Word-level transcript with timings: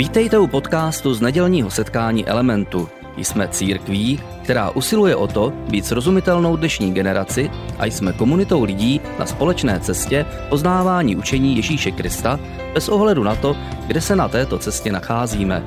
Vítejte 0.00 0.38
u 0.38 0.46
podcastu 0.46 1.14
z 1.14 1.20
nedělního 1.20 1.70
setkání 1.70 2.26
Elementu. 2.26 2.88
Jsme 3.16 3.48
církví, 3.48 4.20
která 4.42 4.70
usiluje 4.70 5.16
o 5.16 5.26
to 5.26 5.50
být 5.50 5.86
srozumitelnou 5.86 6.56
dnešní 6.56 6.94
generaci 6.94 7.50
a 7.78 7.86
jsme 7.86 8.12
komunitou 8.12 8.64
lidí 8.64 9.00
na 9.18 9.26
společné 9.26 9.80
cestě 9.80 10.26
poznávání 10.48 11.16
učení 11.16 11.56
Ježíše 11.56 11.90
Krista 11.90 12.40
bez 12.74 12.88
ohledu 12.88 13.22
na 13.22 13.34
to, 13.34 13.56
kde 13.86 14.00
se 14.00 14.16
na 14.16 14.28
této 14.28 14.58
cestě 14.58 14.92
nacházíme. 14.92 15.62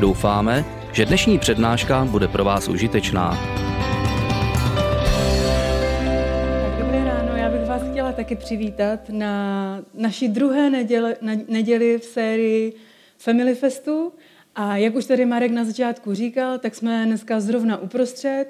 Doufáme, 0.00 0.64
že 0.92 1.06
dnešní 1.06 1.38
přednáška 1.38 2.04
bude 2.04 2.28
pro 2.28 2.44
vás 2.44 2.68
užitečná. 2.68 3.38
Tak 6.62 6.78
dobré 6.78 7.04
ráno, 7.04 7.36
já 7.36 7.50
bych 7.50 7.68
vás 7.68 7.82
chtěla 7.90 8.12
taky 8.12 8.36
přivítat 8.36 9.00
na 9.08 9.78
naší 9.94 10.28
druhé 10.28 10.70
neděli, 10.70 11.14
neděli 11.48 11.98
v 11.98 12.04
sérii 12.04 12.85
Family 13.18 13.54
Festu. 13.54 14.12
A 14.54 14.76
jak 14.76 14.94
už 14.94 15.04
tady 15.04 15.26
Marek 15.26 15.50
na 15.50 15.64
začátku 15.64 16.14
říkal, 16.14 16.58
tak 16.58 16.74
jsme 16.74 17.06
dneska 17.06 17.40
zrovna 17.40 17.76
uprostřed. 17.76 18.46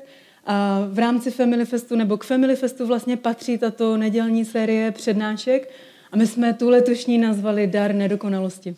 A 0.47 0.87
v 0.91 0.99
rámci 0.99 1.31
Family 1.31 1.65
Festu 1.65 1.97
nebo 1.97 2.17
k 2.17 2.25
Family 2.25 2.57
Festu 2.57 2.87
vlastně 2.87 3.17
patří 3.17 3.59
tato 3.59 3.97
nedělní 3.97 4.45
série 4.45 4.91
přednášek 4.91 5.71
a 6.13 6.17
my 6.17 6.27
jsme 6.27 6.55
tu 6.55 6.69
letošní 6.71 7.19
nazvali 7.19 7.67
Dar 7.67 7.95
nedokonalosti. 7.95 8.77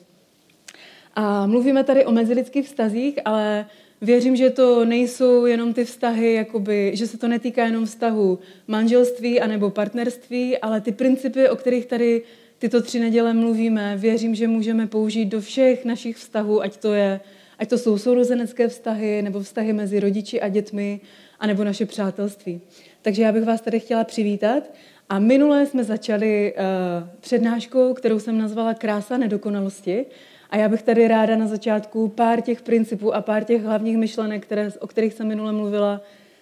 A 1.14 1.46
mluvíme 1.46 1.84
tady 1.84 2.04
o 2.04 2.12
mezilidských 2.12 2.66
vztazích, 2.66 3.18
ale 3.24 3.66
věřím, 4.00 4.36
že 4.36 4.50
to 4.50 4.84
nejsou 4.84 5.46
jenom 5.46 5.74
ty 5.74 5.84
vztahy, 5.84 6.34
jakoby, 6.34 6.90
že 6.94 7.06
se 7.06 7.18
to 7.18 7.28
netýká 7.28 7.64
jenom 7.64 7.86
vztahu 7.86 8.38
manželství 8.66 9.40
anebo 9.40 9.70
partnerství, 9.70 10.58
ale 10.58 10.80
ty 10.80 10.92
principy, 10.92 11.48
o 11.48 11.56
kterých 11.56 11.86
tady 11.86 12.22
tyto 12.58 12.82
tři 12.82 13.00
neděle 13.00 13.34
mluvíme, 13.34 13.96
věřím, 13.96 14.34
že 14.34 14.48
můžeme 14.48 14.86
použít 14.86 15.26
do 15.26 15.40
všech 15.40 15.84
našich 15.84 16.16
vztahů, 16.16 16.62
ať 16.62 16.76
to, 16.76 16.94
je, 16.94 17.20
ať 17.58 17.68
to 17.68 17.78
jsou 17.78 17.98
sourozenecké 17.98 18.68
vztahy, 18.68 19.22
nebo 19.22 19.40
vztahy 19.40 19.72
mezi 19.72 20.00
rodiči 20.00 20.40
a 20.40 20.48
dětmi, 20.48 21.00
anebo 21.40 21.64
naše 21.64 21.86
přátelství. 21.86 22.60
Takže 23.02 23.22
já 23.22 23.32
bych 23.32 23.44
vás 23.44 23.60
tady 23.60 23.80
chtěla 23.80 24.04
přivítat. 24.04 24.62
A 25.08 25.18
minule 25.18 25.66
jsme 25.66 25.84
začali 25.84 26.54
uh, 26.54 27.08
přednáškou, 27.20 27.94
kterou 27.94 28.18
jsem 28.18 28.38
nazvala 28.38 28.74
Krása 28.74 29.18
nedokonalosti. 29.18 30.06
A 30.50 30.56
já 30.56 30.68
bych 30.68 30.82
tady 30.82 31.08
ráda 31.08 31.36
na 31.36 31.46
začátku 31.46 32.08
pár 32.08 32.40
těch 32.40 32.62
principů 32.62 33.14
a 33.14 33.20
pár 33.20 33.44
těch 33.44 33.62
hlavních 33.62 33.96
myšlenek, 33.96 34.42
které, 34.42 34.70
o 34.80 34.86
kterých 34.86 35.12
jsem 35.12 35.28
minule 35.28 35.52
mluvila, 35.52 36.00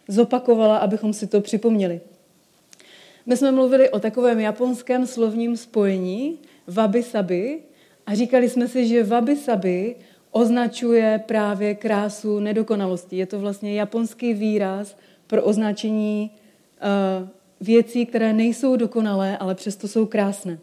zopakovala, 0.09 0.77
abychom 0.77 1.13
si 1.13 1.27
to 1.27 1.41
připomněli. 1.41 2.01
My 3.27 3.37
jsme 3.37 3.53
mluvili 3.53 3.91
o 3.91 4.01
takovém 4.01 4.41
japonském 4.41 5.07
slovním 5.07 5.57
spojení 5.57 6.39
wabi-sabi 6.69 7.59
a 8.07 8.15
říkali 8.15 8.49
jsme 8.49 8.69
si, 8.69 8.87
že 8.87 9.05
wabi-sabi 9.05 9.95
označuje 10.31 11.21
právě 11.27 11.75
krásu 11.75 12.41
nedokonalosti. 12.41 13.17
Je 13.17 13.27
to 13.27 13.41
vlastně 13.41 13.75
japonský 13.75 14.35
výraz 14.35 14.97
pro 15.27 15.43
označení 15.43 16.31
uh, 16.31 17.29
věcí, 17.61 18.07
které 18.07 18.33
nejsou 18.33 18.77
dokonalé, 18.77 19.39
ale 19.39 19.55
přesto 19.55 19.89
jsou 19.89 20.07
krásné. 20.07 20.59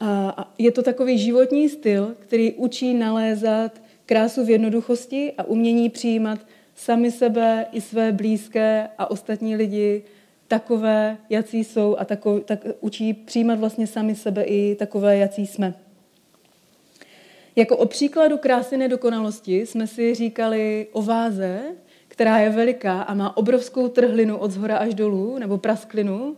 A 0.00 0.54
je 0.58 0.72
to 0.72 0.82
takový 0.82 1.18
životní 1.18 1.68
styl, 1.68 2.14
který 2.18 2.52
učí 2.52 2.94
nalézat 2.94 3.82
krásu 4.06 4.44
v 4.44 4.50
jednoduchosti 4.50 5.32
a 5.38 5.44
umění 5.44 5.90
přijímat 5.90 6.38
sami 6.74 7.10
sebe 7.10 7.66
i 7.72 7.80
své 7.80 8.12
blízké 8.12 8.88
a 8.98 9.10
ostatní 9.10 9.56
lidi 9.56 10.02
takové, 10.50 11.16
jací 11.28 11.64
jsou 11.64 11.96
a 11.98 12.04
tako, 12.04 12.40
tak 12.40 12.58
učí 12.80 13.12
přijímat 13.14 13.58
vlastně 13.58 13.86
sami 13.86 14.14
sebe 14.14 14.42
i 14.42 14.74
takové, 14.74 15.16
jací 15.16 15.46
jsme. 15.46 15.74
Jako 17.56 17.76
o 17.76 17.86
příkladu 17.86 18.38
krásy 18.38 18.76
nedokonalosti 18.76 19.66
jsme 19.66 19.86
si 19.86 20.14
říkali 20.14 20.86
o 20.92 21.02
váze, 21.02 21.60
která 22.08 22.38
je 22.38 22.50
veliká 22.50 23.02
a 23.02 23.14
má 23.14 23.36
obrovskou 23.36 23.88
trhlinu 23.88 24.36
od 24.36 24.50
zhora 24.50 24.76
až 24.76 24.94
dolů, 24.94 25.38
nebo 25.38 25.58
prasklinu. 25.58 26.36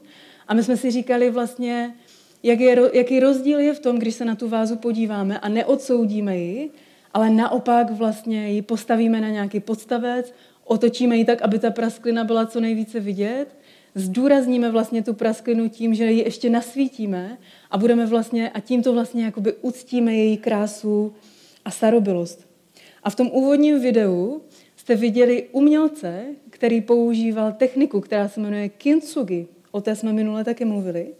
A 0.48 0.54
my 0.54 0.62
jsme 0.62 0.76
si 0.76 0.90
říkali 0.90 1.30
vlastně, 1.30 1.94
jak 2.42 2.60
je, 2.60 2.76
jaký 2.92 3.20
rozdíl 3.20 3.60
je 3.60 3.74
v 3.74 3.80
tom, 3.80 3.98
když 3.98 4.14
se 4.14 4.24
na 4.24 4.34
tu 4.34 4.48
vázu 4.48 4.76
podíváme 4.76 5.38
a 5.38 5.48
neodsoudíme 5.48 6.36
ji, 6.36 6.70
ale 7.14 7.30
naopak 7.30 7.90
vlastně 7.90 8.48
ji 8.52 8.62
postavíme 8.62 9.20
na 9.20 9.28
nějaký 9.28 9.60
podstavec, 9.60 10.34
otočíme 10.64 11.16
ji 11.16 11.24
tak, 11.24 11.42
aby 11.42 11.58
ta 11.58 11.70
prasklina 11.70 12.24
byla 12.24 12.46
co 12.46 12.60
nejvíce 12.60 13.00
vidět 13.00 13.61
zdůrazníme 13.94 14.70
vlastně 14.70 15.02
tu 15.02 15.14
prasklinu 15.14 15.68
tím, 15.68 15.94
že 15.94 16.12
ji 16.12 16.24
ještě 16.24 16.50
nasvítíme 16.50 17.38
a 17.70 17.78
budeme 17.78 18.06
vlastně, 18.06 18.50
a 18.50 18.60
tímto 18.60 18.92
vlastně 18.92 19.24
jakoby 19.24 19.52
uctíme 19.52 20.14
její 20.14 20.36
krásu 20.36 21.14
a 21.64 21.70
starobilost. 21.70 22.46
A 23.02 23.10
v 23.10 23.16
tom 23.16 23.30
úvodním 23.32 23.80
videu 23.80 24.42
jste 24.76 24.96
viděli 24.96 25.48
umělce, 25.52 26.24
který 26.50 26.80
používal 26.80 27.52
techniku, 27.52 28.00
která 28.00 28.28
se 28.28 28.40
jmenuje 28.40 28.68
kintsugi. 28.68 29.46
O 29.70 29.80
té 29.80 29.96
jsme 29.96 30.12
minule 30.12 30.44
taky 30.44 30.64
mluvili. 30.64 31.14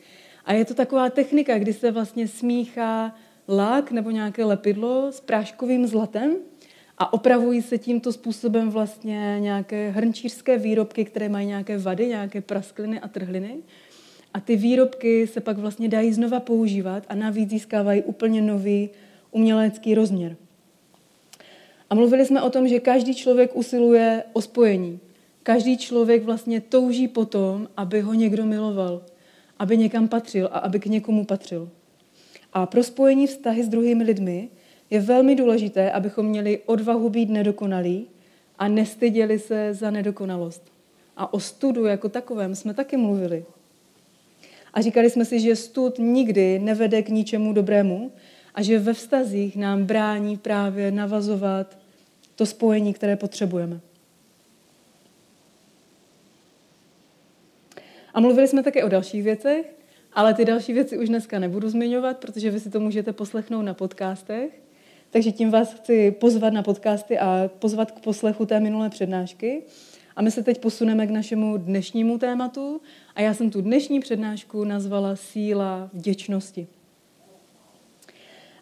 A 0.44 0.52
je 0.52 0.64
to 0.64 0.74
taková 0.74 1.10
technika, 1.10 1.58
kdy 1.58 1.72
se 1.72 1.90
vlastně 1.90 2.28
smíchá 2.28 3.14
lak 3.48 3.90
nebo 3.90 4.10
nějaké 4.10 4.44
lepidlo 4.44 5.12
s 5.12 5.20
práškovým 5.20 5.86
zlatem 5.86 6.36
a 7.02 7.12
opravují 7.12 7.62
se 7.62 7.78
tímto 7.78 8.12
způsobem 8.12 8.70
vlastně 8.70 9.36
nějaké 9.38 9.90
hrnčířské 9.90 10.58
výrobky, 10.58 11.04
které 11.04 11.28
mají 11.28 11.46
nějaké 11.46 11.78
vady, 11.78 12.06
nějaké 12.06 12.40
praskliny 12.40 13.00
a 13.00 13.08
trhliny. 13.08 13.56
A 14.34 14.40
ty 14.40 14.56
výrobky 14.56 15.26
se 15.26 15.40
pak 15.40 15.58
vlastně 15.58 15.88
dají 15.88 16.12
znova 16.12 16.40
používat 16.40 17.04
a 17.08 17.14
navíc 17.14 17.50
získávají 17.50 18.02
úplně 18.02 18.42
nový 18.42 18.90
umělecký 19.30 19.94
rozměr. 19.94 20.36
A 21.90 21.94
mluvili 21.94 22.26
jsme 22.26 22.42
o 22.42 22.50
tom, 22.50 22.68
že 22.68 22.80
každý 22.80 23.14
člověk 23.14 23.56
usiluje 23.56 24.24
o 24.32 24.40
spojení. 24.40 25.00
Každý 25.42 25.78
člověk 25.78 26.22
vlastně 26.22 26.60
touží 26.60 27.08
po 27.08 27.24
tom, 27.24 27.68
aby 27.76 28.00
ho 28.00 28.14
někdo 28.14 28.46
miloval, 28.46 29.02
aby 29.58 29.76
někam 29.76 30.08
patřil 30.08 30.46
a 30.52 30.58
aby 30.58 30.80
k 30.80 30.86
někomu 30.86 31.24
patřil. 31.24 31.70
A 32.52 32.66
pro 32.66 32.82
spojení 32.82 33.26
vztahy 33.26 33.64
s 33.64 33.68
druhými 33.68 34.04
lidmi 34.04 34.48
je 34.92 35.00
velmi 35.00 35.34
důležité, 35.34 35.90
abychom 35.90 36.26
měli 36.26 36.60
odvahu 36.66 37.08
být 37.08 37.30
nedokonalí 37.30 38.06
a 38.58 38.68
nestyděli 38.68 39.38
se 39.38 39.74
za 39.74 39.90
nedokonalost. 39.90 40.62
A 41.16 41.34
o 41.34 41.40
studu 41.40 41.84
jako 41.84 42.08
takovém 42.08 42.54
jsme 42.54 42.74
taky 42.74 42.96
mluvili. 42.96 43.44
A 44.74 44.80
říkali 44.80 45.10
jsme 45.10 45.24
si, 45.24 45.40
že 45.40 45.56
stud 45.56 45.98
nikdy 45.98 46.58
nevede 46.58 47.02
k 47.02 47.08
ničemu 47.08 47.52
dobrému 47.52 48.12
a 48.54 48.62
že 48.62 48.78
ve 48.78 48.94
vztazích 48.94 49.56
nám 49.56 49.84
brání 49.84 50.36
právě 50.36 50.90
navazovat 50.90 51.78
to 52.36 52.46
spojení, 52.46 52.92
které 52.92 53.16
potřebujeme. 53.16 53.80
A 58.14 58.20
mluvili 58.20 58.48
jsme 58.48 58.62
také 58.62 58.84
o 58.84 58.88
dalších 58.88 59.22
věcech, 59.22 59.74
ale 60.12 60.34
ty 60.34 60.44
další 60.44 60.72
věci 60.72 60.98
už 60.98 61.08
dneska 61.08 61.38
nebudu 61.38 61.68
zmiňovat, 61.68 62.18
protože 62.18 62.50
vy 62.50 62.60
si 62.60 62.70
to 62.70 62.80
můžete 62.80 63.12
poslechnout 63.12 63.62
na 63.62 63.74
podcastech. 63.74 64.62
Takže 65.12 65.32
tím 65.32 65.50
vás 65.50 65.74
chci 65.74 66.10
pozvat 66.10 66.52
na 66.52 66.62
podcasty 66.62 67.18
a 67.18 67.50
pozvat 67.58 67.90
k 67.90 68.00
poslechu 68.00 68.46
té 68.46 68.60
minulé 68.60 68.90
přednášky. 68.90 69.62
A 70.16 70.22
my 70.22 70.30
se 70.30 70.42
teď 70.42 70.60
posuneme 70.60 71.06
k 71.06 71.10
našemu 71.10 71.56
dnešnímu 71.56 72.18
tématu. 72.18 72.80
A 73.14 73.20
já 73.20 73.34
jsem 73.34 73.50
tu 73.50 73.60
dnešní 73.60 74.00
přednášku 74.00 74.64
nazvala 74.64 75.16
Síla 75.16 75.90
vděčnosti. 75.92 76.66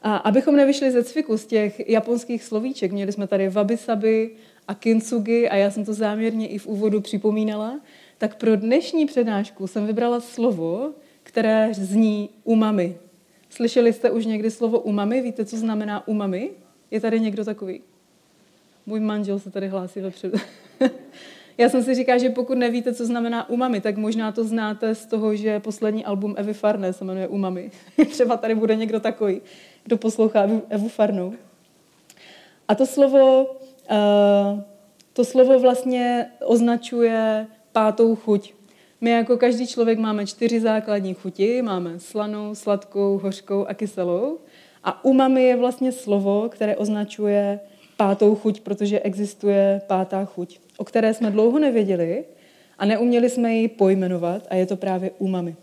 A 0.02 0.16
abychom 0.16 0.56
nevyšli 0.56 0.90
ze 0.90 1.04
cviku 1.04 1.36
z 1.36 1.46
těch 1.46 1.88
japonských 1.88 2.44
slovíček, 2.44 2.92
měli 2.92 3.12
jsme 3.12 3.26
tady 3.26 3.48
wabi-sabi 3.48 4.30
a 4.68 4.74
kintsugi 4.74 5.48
a 5.48 5.56
já 5.56 5.70
jsem 5.70 5.84
to 5.84 5.94
záměrně 5.94 6.48
i 6.48 6.58
v 6.58 6.66
úvodu 6.66 7.00
připomínala, 7.00 7.80
tak 8.18 8.36
pro 8.36 8.56
dnešní 8.56 9.06
přednášku 9.06 9.66
jsem 9.66 9.86
vybrala 9.86 10.20
slovo, 10.20 10.92
které 11.22 11.68
zní 11.72 12.30
umami. 12.44 12.98
Slyšeli 13.50 13.92
jste 13.92 14.10
už 14.10 14.26
někdy 14.26 14.50
slovo 14.50 14.80
umami? 14.80 15.20
Víte, 15.20 15.44
co 15.44 15.56
znamená 15.56 16.08
umami? 16.08 16.50
Je 16.90 17.00
tady 17.00 17.20
někdo 17.20 17.44
takový? 17.44 17.80
Můj 18.86 19.00
manžel 19.00 19.38
se 19.38 19.50
tady 19.50 19.68
hlásí 19.68 20.00
vepředu. 20.00 20.38
Já 21.58 21.68
jsem 21.68 21.82
si 21.82 21.94
říkal, 21.94 22.18
že 22.18 22.30
pokud 22.30 22.58
nevíte, 22.58 22.94
co 22.94 23.06
znamená 23.06 23.48
umami, 23.48 23.80
tak 23.80 23.96
možná 23.96 24.32
to 24.32 24.44
znáte 24.44 24.94
z 24.94 25.06
toho, 25.06 25.36
že 25.36 25.60
poslední 25.60 26.04
album 26.04 26.34
Evy 26.36 26.54
Farné 26.54 26.92
se 26.92 27.04
jmenuje 27.04 27.28
Umami. 27.28 27.70
Třeba 28.10 28.36
tady 28.36 28.54
bude 28.54 28.76
někdo 28.76 29.00
takový, 29.00 29.40
kdo 29.84 29.96
poslouchá 29.96 30.48
Evu 30.68 30.88
Farnou. 30.88 31.34
A 32.68 32.74
to 32.74 32.86
slovo, 32.86 33.46
uh, 33.90 34.60
to 35.12 35.24
slovo 35.24 35.58
vlastně 35.58 36.30
označuje 36.44 37.46
pátou 37.72 38.16
chuť. 38.16 38.54
My 39.00 39.10
jako 39.10 39.36
každý 39.36 39.66
člověk 39.66 39.98
máme 39.98 40.26
čtyři 40.26 40.60
základní 40.60 41.14
chuti. 41.14 41.62
Máme 41.62 42.00
slanou, 42.00 42.54
sladkou, 42.54 43.18
hořkou 43.18 43.66
a 43.66 43.74
kyselou. 43.74 44.38
A 44.84 45.04
umami 45.04 45.42
je 45.42 45.56
vlastně 45.56 45.92
slovo, 45.92 46.48
které 46.48 46.76
označuje 46.76 47.60
pátou 47.96 48.34
chuť, 48.34 48.60
protože 48.60 49.00
existuje 49.00 49.80
pátá 49.86 50.24
chuť, 50.24 50.60
o 50.76 50.84
které 50.84 51.14
jsme 51.14 51.30
dlouho 51.30 51.58
nevěděli 51.58 52.24
a 52.78 52.84
neuměli 52.84 53.30
jsme 53.30 53.54
ji 53.54 53.68
pojmenovat 53.68 54.46
a 54.50 54.54
je 54.54 54.66
to 54.66 54.76
právě 54.76 55.10
umami. 55.18 55.56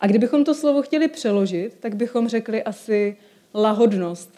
A 0.00 0.06
kdybychom 0.06 0.44
to 0.44 0.54
slovo 0.54 0.82
chtěli 0.82 1.08
přeložit, 1.08 1.76
tak 1.80 1.96
bychom 1.96 2.28
řekli 2.28 2.62
asi 2.62 3.16
lahodnost. 3.54 4.30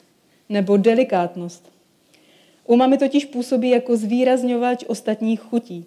nebo 0.48 0.76
delikátnost. 0.76 1.72
Umami 2.66 2.98
totiž 2.98 3.24
působí 3.24 3.70
jako 3.70 3.96
zvýrazňovač 3.96 4.84
ostatních 4.86 5.40
chutí. 5.40 5.86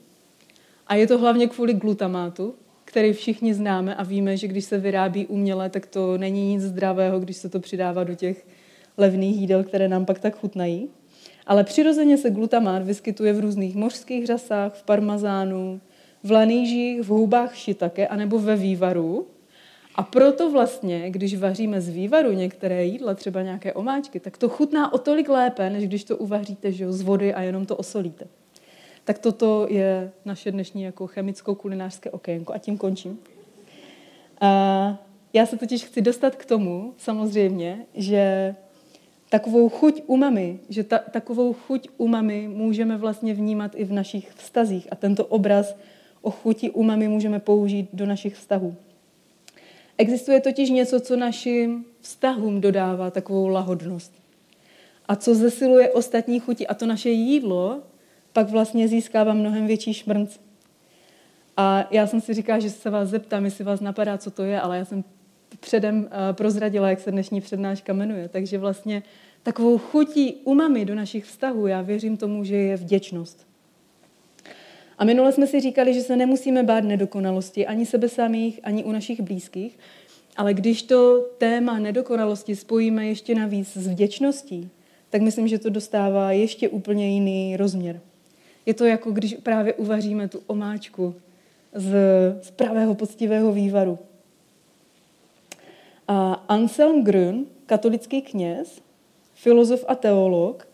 A 0.88 0.96
je 0.96 1.08
to 1.08 1.18
hlavně 1.18 1.48
kvůli 1.48 1.74
glutamátu, 1.74 2.56
který 2.86 3.14
všichni 3.14 3.54
známe 3.54 3.96
a 3.96 4.04
víme, 4.04 4.38
že 4.38 4.48
když 4.48 4.66
se 4.66 4.78
vyrábí 4.78 5.28
uměle, 5.28 5.70
tak 5.70 5.86
to 5.86 6.18
není 6.18 6.48
nic 6.54 6.62
zdravého, 6.62 7.20
když 7.20 7.38
se 7.38 7.50
to 7.50 7.60
přidává 7.60 8.04
do 8.04 8.16
těch 8.16 8.46
levných 8.98 9.36
jídel, 9.36 9.64
které 9.64 9.88
nám 9.88 10.06
pak 10.06 10.20
tak 10.20 10.40
chutnají. 10.40 10.90
Ale 11.48 11.64
přirozeně 11.64 12.18
se 12.18 12.30
glutamát 12.30 12.84
vyskytuje 12.84 13.34
v 13.34 13.40
různých 13.40 13.76
mořských 13.76 14.26
řasách, 14.26 14.74
v 14.74 14.84
parmazánu, 14.84 15.82
v 16.24 16.32
lanýžích, 16.32 17.02
v 17.02 17.08
hubách 17.08 17.56
šitake 17.56 18.08
anebo 18.08 18.40
ve 18.40 18.56
vývaru. 18.56 19.28
A 19.96 20.04
proto 20.04 20.52
vlastně, 20.52 21.10
když 21.10 21.38
vaříme 21.38 21.82
z 21.82 21.90
vývaru 21.90 22.32
některé 22.32 22.86
jídla, 22.86 23.14
třeba 23.14 23.42
nějaké 23.42 23.74
omáčky, 23.74 24.20
tak 24.20 24.38
to 24.38 24.50
chutná 24.50 24.94
o 24.94 24.98
tolik 24.98 25.30
lépe, 25.30 25.70
než 25.70 25.88
když 25.88 26.04
to 26.04 26.18
uvaříte 26.18 26.72
že 26.72 26.84
jo, 26.84 26.92
z 26.92 27.02
vody 27.02 27.34
a 27.34 27.42
jenom 27.42 27.66
to 27.66 27.76
osolíte. 27.76 28.28
Tak 29.06 29.20
toto 29.20 29.68
je 29.70 30.12
naše 30.26 30.52
dnešní 30.52 30.84
jako 30.84 31.08
chemicko-kulinářské 31.08 32.10
okénko 32.12 32.54
a 32.54 32.58
tím 32.58 32.78
končím. 32.78 33.20
A 34.42 34.98
já 35.34 35.46
se 35.46 35.58
totiž 35.58 35.86
chci 35.86 36.02
dostat 36.02 36.36
k 36.36 36.46
tomu, 36.46 36.94
samozřejmě, 36.98 37.86
že 37.94 38.56
takovou 39.30 39.70
chuť 39.70 40.02
umami, 40.06 40.60
že 40.70 40.84
ta, 40.84 40.98
takovou 40.98 41.54
chuť 41.54 41.90
umami 41.98 42.48
můžeme 42.48 42.98
vlastně 42.98 43.34
vnímat 43.34 43.72
i 43.76 43.84
v 43.84 43.92
našich 43.92 44.32
vztazích 44.32 44.88
a 44.92 44.96
tento 44.96 45.26
obraz 45.26 45.76
o 46.22 46.32
chuti 46.32 46.70
umami 46.70 47.08
můžeme 47.08 47.40
použít 47.40 47.90
do 47.94 48.06
našich 48.06 48.36
vztahů. 48.36 48.76
Existuje 49.98 50.42
totiž 50.42 50.70
něco, 50.70 51.00
co 51.00 51.16
našim 51.16 51.86
vztahům 52.02 52.62
dodává 52.62 53.12
takovou 53.12 53.48
lahodnost. 53.48 54.14
A 55.08 55.16
co 55.16 55.36
zesiluje 55.36 55.90
ostatní 55.92 56.40
chuti. 56.40 56.68
A 56.68 56.74
to 56.74 56.86
naše 56.86 57.10
jídlo 57.10 57.82
pak 58.34 58.50
vlastně 58.50 58.88
získává 58.88 59.34
mnohem 59.34 59.68
větší 59.68 59.94
šmrnc. 59.94 60.40
A 61.58 61.88
já 61.92 62.08
jsem 62.08 62.22
si 62.22 62.34
říkala, 62.34 62.60
že 62.60 62.70
se 62.70 62.90
vás 62.90 63.10
zeptám, 63.10 63.46
jestli 63.46 63.64
vás 63.64 63.80
napadá, 63.80 64.18
co 64.18 64.32
to 64.32 64.44
je, 64.44 64.62
ale 64.62 64.78
já 64.78 64.86
jsem 64.86 65.04
předem 65.60 66.10
eh, 66.12 66.34
prozradila, 66.34 66.90
jak 66.90 67.00
se 67.00 67.12
dnešní 67.12 67.42
přednáška 67.42 67.94
jmenuje. 67.94 68.30
Takže 68.30 68.58
vlastně 68.58 69.04
takovou 69.44 69.78
chutí 69.78 70.36
umami 70.44 70.86
do 70.86 70.96
našich 70.96 71.26
vztahů, 71.26 71.68
já 71.68 71.82
věřím 71.82 72.18
tomu, 72.18 72.44
že 72.44 72.56
je 72.56 72.78
vděčnost. 72.78 73.48
A 74.98 75.06
minule 75.06 75.32
jsme 75.32 75.48
si 75.48 75.60
říkali, 75.60 75.94
že 75.94 76.02
se 76.02 76.16
nemusíme 76.16 76.64
bát 76.64 76.84
nedokonalosti 76.84 77.68
ani 77.68 77.86
sebe 77.86 78.10
samých, 78.10 78.60
ani 78.64 78.84
u 78.84 78.92
našich 78.92 79.22
blízkých, 79.22 79.80
ale 80.38 80.54
když 80.54 80.84
to 80.84 81.22
téma 81.38 81.80
nedokonalosti 81.80 82.56
spojíme 82.56 83.06
ještě 83.06 83.36
navíc 83.36 83.78
s 83.78 83.88
vděčností, 83.88 84.70
tak 85.10 85.22
myslím, 85.22 85.48
že 85.48 85.60
to 85.60 85.70
dostává 85.70 86.32
ještě 86.32 86.70
úplně 86.70 87.10
jiný 87.10 87.58
rozměr. 87.58 88.02
Je 88.66 88.74
to 88.74 88.86
jako 88.86 89.12
když 89.12 89.34
právě 89.34 89.74
uvaříme 89.74 90.28
tu 90.28 90.44
omáčku 90.48 91.16
z, 91.74 91.96
z 92.42 92.52
pravého 92.52 92.96
poctivého 92.96 93.52
vývaru. 93.54 94.00
A 96.08 96.34
Anselm 96.34 97.04
Grün, 97.04 97.46
katolický 97.66 98.22
kněz, 98.22 98.82
filozof 99.34 99.86
a 99.88 99.96
teolog, 99.96 100.68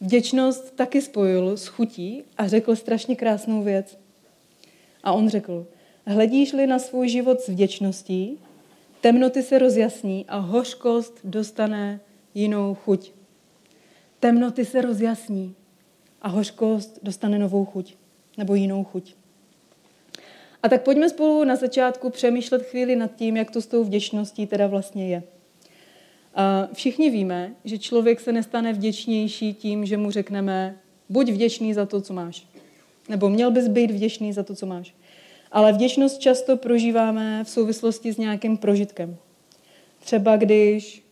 vděčnost 0.00 0.76
taky 0.76 1.02
spojil 1.02 1.56
s 1.56 1.66
chutí 1.66 2.24
a 2.38 2.48
řekl 2.48 2.76
strašně 2.76 3.16
krásnou 3.16 3.62
věc. 3.62 3.98
A 5.02 5.12
on 5.12 5.28
řekl, 5.28 5.66
hledíš-li 6.06 6.66
na 6.66 6.78
svůj 6.78 7.08
život 7.08 7.40
s 7.40 7.48
vděčností, 7.48 8.38
temnoty 9.00 9.42
se 9.42 9.58
rozjasní 9.58 10.26
a 10.28 10.38
hořkost 10.38 11.20
dostane 11.24 12.00
jinou 12.34 12.74
chuť. 12.74 13.12
Temnoty 14.20 14.64
se 14.64 14.82
rozjasní 14.82 15.54
a 16.22 16.28
hořkost 16.28 16.98
dostane 17.02 17.38
novou 17.38 17.64
chuť 17.64 17.94
nebo 18.38 18.54
jinou 18.54 18.84
chuť. 18.84 19.14
A 20.62 20.68
tak 20.68 20.82
pojďme 20.82 21.08
spolu 21.08 21.44
na 21.44 21.56
začátku 21.56 22.10
přemýšlet 22.10 22.62
chvíli 22.62 22.96
nad 22.96 23.16
tím, 23.16 23.36
jak 23.36 23.50
to 23.50 23.60
s 23.62 23.66
tou 23.66 23.84
vděčností 23.84 24.46
teda 24.46 24.66
vlastně 24.66 25.08
je. 25.08 25.22
Všichni 26.72 27.10
víme, 27.10 27.54
že 27.64 27.78
člověk 27.78 28.20
se 28.20 28.32
nestane 28.32 28.72
vděčnější 28.72 29.54
tím, 29.54 29.86
že 29.86 29.96
mu 29.96 30.10
řekneme, 30.10 30.78
buď 31.08 31.30
vděčný 31.30 31.74
za 31.74 31.86
to, 31.86 32.00
co 32.00 32.14
máš. 32.14 32.46
Nebo 33.08 33.28
měl 33.28 33.50
bys 33.50 33.68
být 33.68 33.90
vděčný 33.90 34.32
za 34.32 34.42
to, 34.42 34.54
co 34.54 34.66
máš. 34.66 34.94
Ale 35.52 35.72
vděčnost 35.72 36.18
často 36.18 36.56
prožíváme 36.56 37.44
v 37.44 37.48
souvislosti 37.48 38.12
s 38.12 38.16
nějakým 38.16 38.56
prožitkem. 38.56 39.16
Třeba 40.00 40.36
když 40.36 41.05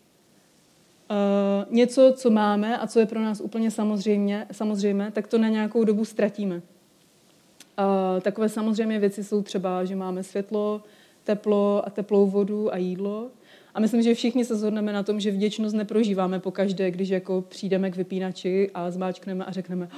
uh, 1.10 1.74
něco, 1.74 2.12
co 2.16 2.30
máme 2.30 2.78
a 2.78 2.86
co 2.86 3.00
je 3.00 3.06
pro 3.06 3.20
nás 3.20 3.40
úplně 3.40 3.70
samozřejmě, 3.70 4.46
samozřejmě, 4.52 5.10
tak 5.10 5.26
to 5.26 5.38
na 5.38 5.48
nějakou 5.48 5.84
dobu 5.84 6.04
ztratíme. 6.04 6.56
Uh, 6.56 8.20
takové 8.20 8.48
samozřejmě 8.48 8.98
věci 8.98 9.24
jsou 9.24 9.42
třeba, 9.42 9.84
že 9.84 9.96
máme 9.96 10.22
světlo, 10.22 10.82
teplo 11.24 11.82
a 11.86 11.90
teplou 11.90 12.26
vodu 12.26 12.74
a 12.74 12.76
jídlo. 12.76 13.30
A 13.74 13.80
myslím, 13.80 14.02
že 14.02 14.14
všichni 14.14 14.44
se 14.44 14.56
shodneme 14.56 14.92
na 14.92 15.02
tom, 15.02 15.20
že 15.20 15.30
vděčnost 15.30 15.76
neprožíváme 15.76 16.40
po 16.40 16.50
každé, 16.50 16.90
když 16.90 17.08
jako 17.08 17.44
přijdeme 17.48 17.90
k 17.90 17.96
vypínači 17.96 18.70
a 18.74 18.90
zmáčkneme 18.90 19.44
a 19.44 19.52
řekneme, 19.52 19.88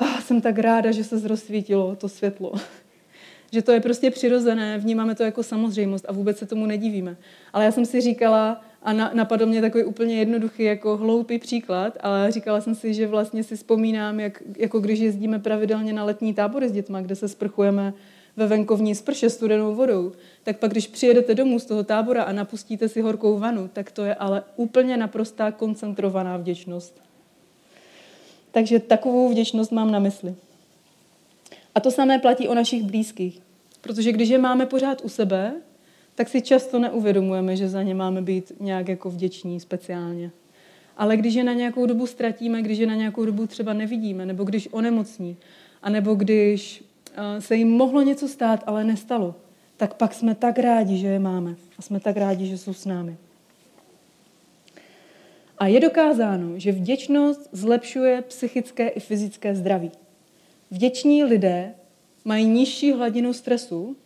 oh, 0.00 0.20
jsem 0.20 0.40
tak 0.40 0.58
ráda, 0.58 0.92
že 0.92 1.04
se 1.04 1.18
zrozsvítilo 1.18 1.96
to 1.96 2.08
světlo. 2.08 2.52
že 3.52 3.62
to 3.62 3.72
je 3.72 3.80
prostě 3.80 4.10
přirozené, 4.10 4.78
vnímáme 4.78 5.14
to 5.14 5.22
jako 5.22 5.42
samozřejmost 5.42 6.04
a 6.08 6.12
vůbec 6.12 6.38
se 6.38 6.46
tomu 6.46 6.66
nedivíme. 6.66 7.16
Ale 7.52 7.64
já 7.64 7.72
jsem 7.72 7.86
si 7.86 8.00
říkala, 8.00 8.64
a 8.82 8.92
na, 8.92 9.10
napadl 9.14 9.46
mě 9.46 9.60
takový 9.60 9.84
úplně 9.84 10.18
jednoduchý, 10.18 10.62
jako 10.62 10.96
hloupý 10.96 11.38
příklad, 11.38 11.98
ale 12.00 12.32
říkala 12.32 12.60
jsem 12.60 12.74
si, 12.74 12.94
že 12.94 13.06
vlastně 13.06 13.42
si 13.42 13.56
vzpomínám, 13.56 14.20
jak, 14.20 14.42
jako 14.56 14.80
když 14.80 14.98
jezdíme 14.98 15.38
pravidelně 15.38 15.92
na 15.92 16.04
letní 16.04 16.34
tábory 16.34 16.68
s 16.68 16.72
dětma, 16.72 17.00
kde 17.00 17.14
se 17.14 17.28
sprchujeme 17.28 17.94
ve 18.36 18.46
venkovní 18.46 18.94
sprše 18.94 19.30
studenou 19.30 19.74
vodou, 19.74 20.12
tak 20.42 20.58
pak, 20.58 20.70
když 20.70 20.86
přijedete 20.86 21.34
domů 21.34 21.58
z 21.58 21.64
toho 21.64 21.84
tábora 21.84 22.22
a 22.22 22.32
napustíte 22.32 22.88
si 22.88 23.00
horkou 23.00 23.38
vanu, 23.38 23.70
tak 23.72 23.90
to 23.90 24.04
je 24.04 24.14
ale 24.14 24.42
úplně 24.56 24.96
naprostá 24.96 25.50
koncentrovaná 25.50 26.36
vděčnost. 26.36 27.02
Takže 28.50 28.80
takovou 28.80 29.28
vděčnost 29.28 29.72
mám 29.72 29.90
na 29.90 29.98
mysli. 29.98 30.34
A 31.74 31.80
to 31.80 31.90
samé 31.90 32.18
platí 32.18 32.48
o 32.48 32.54
našich 32.54 32.82
blízkých. 32.82 33.42
Protože 33.80 34.12
když 34.12 34.28
je 34.28 34.38
máme 34.38 34.66
pořád 34.66 35.00
u 35.04 35.08
sebe, 35.08 35.54
tak 36.16 36.28
si 36.28 36.42
často 36.42 36.78
neuvědomujeme, 36.78 37.56
že 37.56 37.68
za 37.68 37.82
ně 37.82 37.94
máme 37.94 38.22
být 38.22 38.52
nějak 38.60 38.88
jako 38.88 39.10
vděční 39.10 39.60
speciálně. 39.60 40.30
Ale 40.96 41.16
když 41.16 41.34
je 41.34 41.44
na 41.44 41.52
nějakou 41.52 41.86
dobu 41.86 42.06
ztratíme, 42.06 42.62
když 42.62 42.78
je 42.78 42.86
na 42.86 42.94
nějakou 42.94 43.24
dobu 43.24 43.46
třeba 43.46 43.72
nevidíme, 43.72 44.26
nebo 44.26 44.44
když 44.44 44.68
onemocní, 44.72 45.36
anebo 45.82 46.14
když 46.14 46.84
eh, 47.14 47.40
se 47.40 47.56
jim 47.56 47.68
mohlo 47.68 48.02
něco 48.02 48.28
stát, 48.28 48.64
ale 48.66 48.84
nestalo, 48.84 49.34
tak 49.76 49.94
pak 49.94 50.14
jsme 50.14 50.34
tak 50.34 50.58
rádi, 50.58 50.96
že 50.98 51.06
je 51.06 51.18
máme. 51.18 51.54
A 51.78 51.82
jsme 51.82 52.00
tak 52.00 52.16
rádi, 52.16 52.46
že 52.46 52.58
jsou 52.58 52.72
s 52.72 52.84
námi. 52.84 53.16
A 55.58 55.66
je 55.66 55.80
dokázáno, 55.80 56.58
že 56.58 56.72
vděčnost 56.72 57.48
zlepšuje 57.52 58.22
psychické 58.22 58.88
i 58.88 59.00
fyzické 59.00 59.54
zdraví. 59.54 59.90
Vděční 60.70 61.24
lidé 61.24 61.74
mají 62.24 62.46
nižší 62.46 62.92
hladinu 62.92 63.32
stresu, 63.32 63.96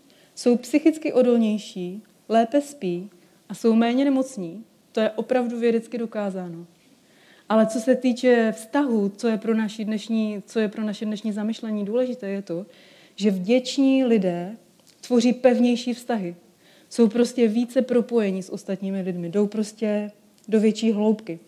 jsou 0.40 0.56
psychicky 0.56 1.12
odolnější, 1.12 2.02
lépe 2.28 2.60
spí 2.60 3.10
a 3.48 3.54
jsou 3.54 3.74
méně 3.74 4.04
nemocní. 4.04 4.64
To 4.92 5.00
je 5.00 5.10
opravdu 5.10 5.58
vědecky 5.58 5.98
dokázáno. 5.98 6.66
Ale 7.48 7.66
co 7.66 7.80
se 7.80 7.94
týče 7.94 8.52
vztahu, 8.56 9.08
co 9.08 9.28
je 9.28 9.38
pro, 9.38 9.54
naši 9.54 9.84
dnešní, 9.84 10.42
co 10.46 10.60
je 10.60 10.68
pro 10.68 10.84
naše 10.84 11.04
dnešní 11.04 11.32
zamyšlení 11.32 11.84
důležité, 11.84 12.28
je 12.28 12.42
to, 12.42 12.66
že 13.16 13.30
vděční 13.30 14.04
lidé 14.04 14.56
tvoří 15.00 15.32
pevnější 15.32 15.94
vztahy. 15.94 16.36
Jsou 16.90 17.08
prostě 17.08 17.48
více 17.48 17.82
propojení 17.82 18.42
s 18.42 18.52
ostatními 18.52 19.02
lidmi, 19.02 19.28
jdou 19.28 19.46
prostě 19.46 20.10
do 20.48 20.60
větší 20.60 20.92
hloubky. 20.92 21.38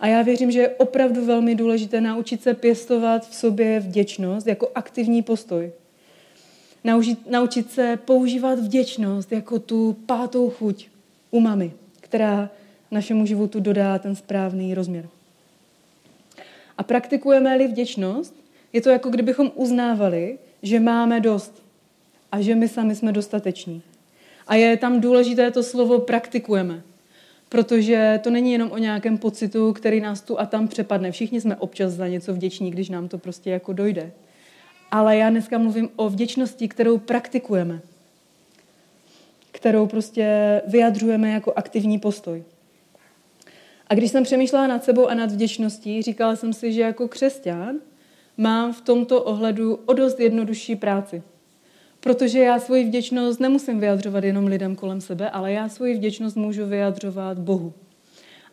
A 0.00 0.06
já 0.06 0.22
věřím, 0.22 0.50
že 0.50 0.60
je 0.60 0.68
opravdu 0.68 1.24
velmi 1.24 1.54
důležité 1.54 2.00
naučit 2.00 2.42
se 2.42 2.54
pěstovat 2.54 3.28
v 3.30 3.34
sobě 3.34 3.80
vděčnost 3.80 4.46
jako 4.46 4.70
aktivní 4.74 5.22
postoj. 5.22 5.72
Naučit, 6.84 7.30
naučit 7.30 7.70
se 7.70 7.98
používat 8.04 8.58
vděčnost 8.58 9.32
jako 9.32 9.58
tu 9.58 9.96
pátou 10.06 10.50
chuť 10.50 10.88
umami, 11.30 11.72
která 12.00 12.50
našemu 12.90 13.26
životu 13.26 13.60
dodá 13.60 13.98
ten 13.98 14.16
správný 14.16 14.74
rozměr. 14.74 15.08
A 16.78 16.82
praktikujeme-li 16.82 17.68
vděčnost, 17.68 18.34
je 18.72 18.80
to 18.80 18.90
jako 18.90 19.10
kdybychom 19.10 19.50
uznávali, 19.54 20.38
že 20.62 20.80
máme 20.80 21.20
dost 21.20 21.62
a 22.32 22.40
že 22.40 22.54
my 22.54 22.68
sami 22.68 22.94
jsme 22.94 23.12
dostateční. 23.12 23.82
A 24.46 24.54
je 24.54 24.76
tam 24.76 25.00
důležité 25.00 25.50
to 25.50 25.62
slovo 25.62 25.98
praktikujeme, 25.98 26.82
protože 27.48 28.20
to 28.22 28.30
není 28.30 28.52
jenom 28.52 28.70
o 28.70 28.78
nějakém 28.78 29.18
pocitu, 29.18 29.72
který 29.72 30.00
nás 30.00 30.20
tu 30.20 30.40
a 30.40 30.46
tam 30.46 30.68
přepadne. 30.68 31.12
Všichni 31.12 31.40
jsme 31.40 31.56
občas 31.56 31.92
za 31.92 32.08
něco 32.08 32.34
vděční, 32.34 32.70
když 32.70 32.88
nám 32.88 33.08
to 33.08 33.18
prostě 33.18 33.50
jako 33.50 33.72
dojde. 33.72 34.12
Ale 34.90 35.16
já 35.16 35.30
dneska 35.30 35.58
mluvím 35.58 35.88
o 35.96 36.08
vděčnosti, 36.08 36.68
kterou 36.68 36.98
praktikujeme, 36.98 37.80
kterou 39.52 39.86
prostě 39.86 40.62
vyjadřujeme 40.66 41.30
jako 41.30 41.52
aktivní 41.56 41.98
postoj. 41.98 42.44
A 43.86 43.94
když 43.94 44.10
jsem 44.10 44.24
přemýšlela 44.24 44.66
nad 44.66 44.84
sebou 44.84 45.06
a 45.06 45.14
nad 45.14 45.30
vděčností, 45.30 46.02
říkala 46.02 46.36
jsem 46.36 46.52
si, 46.52 46.72
že 46.72 46.80
jako 46.80 47.08
křesťan 47.08 47.76
mám 48.36 48.72
v 48.72 48.80
tomto 48.80 49.22
ohledu 49.22 49.80
o 49.86 49.92
dost 49.92 50.20
jednodušší 50.20 50.76
práci. 50.76 51.22
Protože 52.00 52.38
já 52.38 52.58
svoji 52.58 52.84
vděčnost 52.84 53.40
nemusím 53.40 53.80
vyjadřovat 53.80 54.24
jenom 54.24 54.46
lidem 54.46 54.76
kolem 54.76 55.00
sebe, 55.00 55.30
ale 55.30 55.52
já 55.52 55.68
svoji 55.68 55.94
vděčnost 55.94 56.36
můžu 56.36 56.66
vyjadřovat 56.66 57.38
Bohu. 57.38 57.72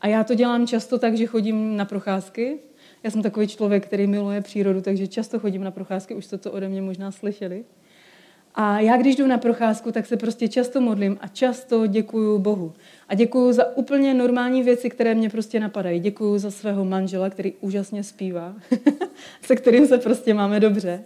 A 0.01 0.07
já 0.07 0.23
to 0.23 0.33
dělám 0.33 0.67
často 0.67 0.99
tak, 0.99 1.17
že 1.17 1.25
chodím 1.25 1.77
na 1.77 1.85
procházky. 1.85 2.59
Já 3.03 3.11
jsem 3.11 3.21
takový 3.21 3.47
člověk, 3.47 3.85
který 3.85 4.07
miluje 4.07 4.41
přírodu, 4.41 4.81
takže 4.81 5.07
často 5.07 5.39
chodím 5.39 5.63
na 5.63 5.71
procházky, 5.71 6.13
už 6.13 6.25
jste 6.25 6.37
to 6.37 6.51
ode 6.51 6.69
mě 6.69 6.81
možná 6.81 7.11
slyšeli. 7.11 7.63
A 8.59 8.79
já, 8.79 8.97
když 8.97 9.15
jdu 9.15 9.27
na 9.27 9.37
procházku, 9.37 9.91
tak 9.91 10.05
se 10.05 10.17
prostě 10.17 10.47
často 10.47 10.81
modlím 10.81 11.17
a 11.21 11.27
často 11.27 11.87
děkuju 11.87 12.39
Bohu. 12.39 12.73
A 13.09 13.15
děkuju 13.15 13.51
za 13.51 13.77
úplně 13.77 14.13
normální 14.13 14.63
věci, 14.63 14.89
které 14.89 15.15
mě 15.15 15.29
prostě 15.29 15.59
napadají. 15.59 15.99
Děkuju 15.99 16.37
za 16.37 16.51
svého 16.51 16.85
manžela, 16.85 17.29
který 17.29 17.53
úžasně 17.61 18.03
zpívá, 18.03 18.55
se 19.41 19.55
kterým 19.55 19.87
se 19.87 19.97
prostě 19.97 20.33
máme 20.33 20.59
dobře. 20.59 21.03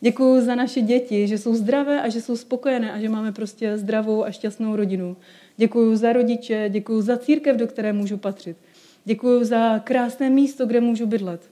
Děkuju 0.00 0.40
za 0.44 0.54
naše 0.54 0.80
děti, 0.80 1.28
že 1.28 1.38
jsou 1.38 1.54
zdravé 1.54 2.02
a 2.02 2.08
že 2.08 2.20
jsou 2.20 2.36
spokojené 2.36 2.92
a 2.92 3.00
že 3.00 3.08
máme 3.08 3.32
prostě 3.32 3.78
zdravou 3.78 4.24
a 4.24 4.30
šťastnou 4.30 4.76
rodinu. 4.76 5.16
Děkuju 5.56 5.96
za 5.96 6.12
rodiče, 6.12 6.68
děkuju 6.68 7.00
za 7.00 7.16
církev, 7.16 7.56
do 7.56 7.66
které 7.66 7.92
můžu 7.92 8.16
patřit. 8.16 8.56
Děkuju 9.04 9.44
za 9.44 9.78
krásné 9.78 10.30
místo, 10.30 10.66
kde 10.66 10.80
můžu 10.80 11.06
bydlet. 11.06 11.50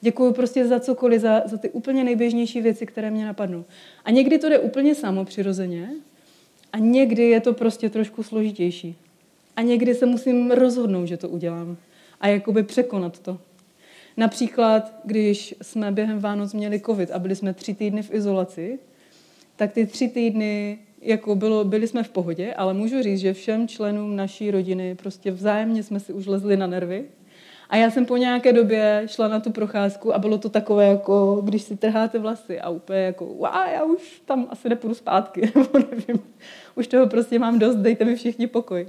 Děkuju 0.00 0.32
prostě 0.32 0.66
za 0.66 0.80
cokoliv, 0.80 1.20
za, 1.20 1.42
za 1.46 1.56
ty 1.56 1.70
úplně 1.70 2.04
nejběžnější 2.04 2.60
věci, 2.60 2.86
které 2.86 3.10
mě 3.10 3.26
napadnou. 3.26 3.64
A 4.04 4.10
někdy 4.10 4.38
to 4.38 4.48
jde 4.48 4.58
úplně 4.58 4.94
samo 4.94 5.24
přirozeně 5.24 5.90
a 6.72 6.78
někdy 6.78 7.22
je 7.22 7.40
to 7.40 7.52
prostě 7.54 7.90
trošku 7.90 8.22
složitější. 8.22 8.96
A 9.56 9.62
někdy 9.62 9.94
se 9.94 10.06
musím 10.06 10.50
rozhodnout, 10.50 11.06
že 11.06 11.16
to 11.16 11.28
udělám 11.28 11.76
a 12.20 12.28
jakoby 12.28 12.62
překonat 12.62 13.18
to. 13.18 13.38
Například, 14.16 14.92
když 15.04 15.54
jsme 15.62 15.92
během 15.92 16.18
Vánoc 16.18 16.52
měli 16.52 16.80
covid 16.80 17.10
a 17.10 17.18
byli 17.18 17.36
jsme 17.36 17.54
tři 17.54 17.74
týdny 17.74 18.02
v 18.02 18.14
izolaci, 18.14 18.78
tak 19.56 19.72
ty 19.72 19.86
tři 19.86 20.08
týdny 20.08 20.78
jako 21.00 21.34
bylo, 21.34 21.64
byli 21.64 21.88
jsme 21.88 22.02
v 22.02 22.08
pohodě, 22.08 22.54
ale 22.54 22.74
můžu 22.74 23.02
říct, 23.02 23.20
že 23.20 23.32
všem 23.32 23.68
členům 23.68 24.16
naší 24.16 24.50
rodiny 24.50 24.94
prostě 24.94 25.30
vzájemně 25.30 25.82
jsme 25.82 26.00
si 26.00 26.12
už 26.12 26.26
lezli 26.26 26.56
na 26.56 26.66
nervy. 26.66 27.04
A 27.70 27.76
já 27.76 27.90
jsem 27.90 28.06
po 28.06 28.16
nějaké 28.16 28.52
době 28.52 29.02
šla 29.06 29.28
na 29.28 29.40
tu 29.40 29.50
procházku 29.50 30.14
a 30.14 30.18
bylo 30.18 30.38
to 30.38 30.48
takové, 30.48 30.86
jako 30.86 31.40
když 31.44 31.62
si 31.62 31.76
trháte 31.76 32.18
vlasy 32.18 32.60
a 32.60 32.68
úplně 32.68 32.98
jako, 32.98 33.26
wow, 33.26 33.48
já 33.74 33.84
už 33.84 34.22
tam 34.24 34.46
asi 34.50 34.68
nepůjdu 34.68 34.94
zpátky, 34.94 35.40
nebo 35.54 35.78
nevím, 35.78 36.22
už 36.74 36.86
toho 36.86 37.06
prostě 37.06 37.38
mám 37.38 37.58
dost, 37.58 37.76
dejte 37.76 38.04
mi 38.04 38.16
všichni 38.16 38.46
pokoj. 38.46 38.86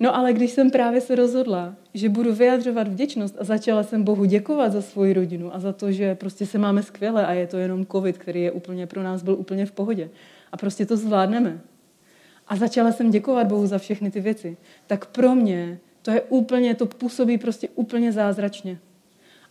No 0.00 0.16
ale 0.16 0.32
když 0.32 0.50
jsem 0.50 0.70
právě 0.70 1.00
se 1.00 1.14
rozhodla, 1.14 1.74
že 1.94 2.08
budu 2.08 2.34
vyjadřovat 2.34 2.88
vděčnost 2.88 3.36
a 3.38 3.44
začala 3.44 3.82
jsem 3.82 4.04
Bohu 4.04 4.24
děkovat 4.24 4.72
za 4.72 4.82
svoji 4.82 5.12
rodinu 5.12 5.54
a 5.54 5.58
za 5.58 5.72
to, 5.72 5.92
že 5.92 6.14
prostě 6.14 6.46
se 6.46 6.58
máme 6.58 6.82
skvěle 6.82 7.26
a 7.26 7.32
je 7.32 7.46
to 7.46 7.56
jenom 7.56 7.86
covid, 7.86 8.18
který 8.18 8.42
je 8.42 8.50
úplně 8.50 8.86
pro 8.86 9.02
nás 9.02 9.22
byl 9.22 9.34
úplně 9.34 9.66
v 9.66 9.72
pohodě. 9.72 10.10
A 10.52 10.56
prostě 10.56 10.86
to 10.86 10.96
zvládneme. 10.96 11.60
A 12.48 12.56
začala 12.56 12.92
jsem 12.92 13.10
děkovat 13.10 13.46
Bohu 13.46 13.66
za 13.66 13.78
všechny 13.78 14.10
ty 14.10 14.20
věci. 14.20 14.56
Tak 14.86 15.06
pro 15.06 15.34
mě 15.34 15.78
to 16.02 16.10
je 16.10 16.20
úplně, 16.20 16.74
to 16.74 16.86
působí 16.86 17.38
prostě 17.38 17.68
úplně 17.68 18.12
zázračně. 18.12 18.78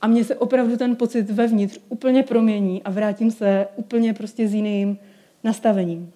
A 0.02 0.08
mně 0.08 0.24
se 0.24 0.36
opravdu 0.36 0.78
ten 0.78 0.96
pocit 0.96 1.32
vevnitř 1.32 1.80
úplně 1.90 2.24
promění 2.24 2.84
a 2.84 2.92
vrátím 2.92 3.32
se 3.32 3.68
úplně 3.76 4.14
prostě 4.14 4.48
s 4.48 4.54
jiným 4.54 4.98
nastavením. 5.44 6.12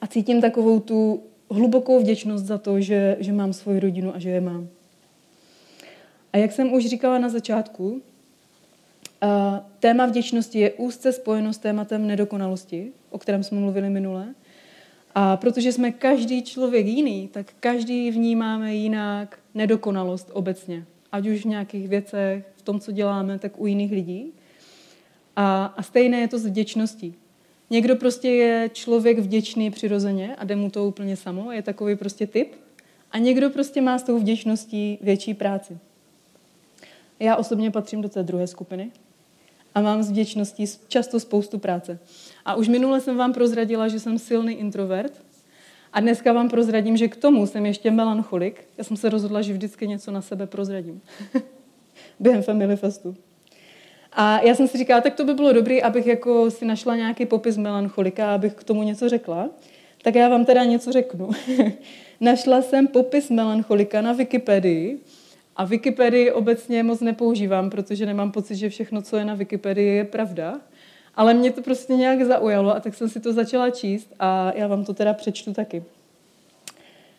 A 0.00 0.06
cítím 0.06 0.40
takovou 0.40 0.80
tu 0.80 1.22
hlubokou 1.50 2.00
vděčnost 2.00 2.44
za 2.44 2.58
to, 2.58 2.80
že, 2.80 3.16
že 3.20 3.32
mám 3.32 3.52
svoji 3.52 3.80
rodinu 3.80 4.14
a 4.14 4.18
že 4.18 4.30
je 4.30 4.40
mám. 4.40 4.68
A 6.32 6.36
jak 6.36 6.52
jsem 6.52 6.72
už 6.72 6.86
říkala 6.86 7.18
na 7.18 7.28
začátku, 7.28 8.02
téma 9.78 10.06
vděčnosti 10.06 10.58
je 10.58 10.72
úzce 10.72 11.12
spojeno 11.12 11.52
s 11.52 11.58
tématem 11.58 12.06
nedokonalosti, 12.06 12.92
o 13.10 13.18
kterém 13.18 13.42
jsme 13.42 13.60
mluvili 13.60 13.90
minule. 13.90 14.34
A 15.14 15.36
protože 15.36 15.72
jsme 15.72 15.90
každý 15.90 16.42
člověk 16.42 16.86
jiný, 16.86 17.28
tak 17.28 17.52
každý 17.60 18.10
vnímáme 18.10 18.74
jinak 18.74 19.38
nedokonalost 19.54 20.30
obecně. 20.32 20.84
Ať 21.12 21.26
už 21.26 21.40
v 21.40 21.48
nějakých 21.48 21.88
věcech, 21.88 22.44
v 22.56 22.62
tom, 22.62 22.80
co 22.80 22.92
děláme, 22.92 23.38
tak 23.38 23.60
u 23.60 23.66
jiných 23.66 23.92
lidí. 23.92 24.32
A, 25.36 25.64
a 25.64 25.82
stejné 25.82 26.20
je 26.20 26.28
to 26.28 26.38
s 26.38 26.46
vděčností. 26.46 27.14
Někdo 27.70 27.96
prostě 27.96 28.28
je 28.28 28.70
člověk 28.72 29.18
vděčný 29.18 29.70
přirozeně 29.70 30.36
a 30.36 30.44
jde 30.44 30.56
mu 30.56 30.70
to 30.70 30.86
úplně 30.86 31.16
samo, 31.16 31.52
je 31.52 31.62
takový 31.62 31.96
prostě 31.96 32.26
typ. 32.26 32.54
A 33.10 33.18
někdo 33.18 33.50
prostě 33.50 33.80
má 33.80 33.98
s 33.98 34.02
tou 34.02 34.18
vděčností 34.18 34.98
větší 35.00 35.34
práci. 35.34 35.78
Já 37.18 37.36
osobně 37.36 37.70
patřím 37.70 38.02
do 38.02 38.08
té 38.08 38.22
druhé 38.22 38.46
skupiny 38.46 38.90
a 39.74 39.80
mám 39.80 40.02
s 40.02 40.10
vděčností 40.10 40.64
často 40.88 41.20
spoustu 41.20 41.58
práce. 41.58 41.98
A 42.44 42.54
už 42.54 42.68
minule 42.68 43.00
jsem 43.00 43.16
vám 43.16 43.32
prozradila, 43.32 43.88
že 43.88 44.00
jsem 44.00 44.18
silný 44.18 44.52
introvert 44.54 45.12
a 45.92 46.00
dneska 46.00 46.32
vám 46.32 46.48
prozradím, 46.48 46.96
že 46.96 47.08
k 47.08 47.16
tomu 47.16 47.46
jsem 47.46 47.66
ještě 47.66 47.90
melancholik. 47.90 48.64
Já 48.78 48.84
jsem 48.84 48.96
se 48.96 49.08
rozhodla, 49.08 49.42
že 49.42 49.52
vždycky 49.52 49.88
něco 49.88 50.10
na 50.10 50.22
sebe 50.22 50.46
prozradím. 50.46 51.00
Během 52.20 52.42
Family 52.42 52.76
Festu. 52.76 53.16
A 54.12 54.40
já 54.40 54.54
jsem 54.54 54.68
si 54.68 54.78
říkala, 54.78 55.00
tak 55.00 55.14
to 55.14 55.24
by 55.24 55.34
bylo 55.34 55.52
dobré, 55.52 55.80
abych 55.80 56.06
jako 56.06 56.50
si 56.50 56.64
našla 56.64 56.96
nějaký 56.96 57.26
popis 57.26 57.56
melancholika, 57.56 58.34
abych 58.34 58.54
k 58.54 58.64
tomu 58.64 58.82
něco 58.82 59.08
řekla. 59.08 59.50
Tak 60.02 60.14
já 60.14 60.28
vám 60.28 60.44
teda 60.44 60.64
něco 60.64 60.92
řeknu. 60.92 61.30
Našla 62.20 62.62
jsem 62.62 62.86
popis 62.86 63.30
melancholika 63.30 64.00
na 64.00 64.12
Wikipedii 64.12 65.00
a 65.60 65.64
Wikipedii 65.64 66.32
obecně 66.32 66.82
moc 66.82 67.00
nepoužívám, 67.00 67.70
protože 67.70 68.06
nemám 68.06 68.32
pocit, 68.32 68.56
že 68.56 68.68
všechno, 68.68 69.02
co 69.02 69.16
je 69.16 69.24
na 69.24 69.34
Wikipedii, 69.34 69.96
je 69.96 70.04
pravda. 70.04 70.60
Ale 71.14 71.34
mě 71.34 71.52
to 71.52 71.62
prostě 71.62 71.92
nějak 71.92 72.22
zaujalo 72.22 72.76
a 72.76 72.80
tak 72.80 72.94
jsem 72.94 73.08
si 73.08 73.20
to 73.20 73.32
začala 73.32 73.70
číst 73.70 74.08
a 74.18 74.52
já 74.54 74.66
vám 74.66 74.84
to 74.84 74.94
teda 74.94 75.14
přečtu 75.14 75.52
taky. 75.52 75.84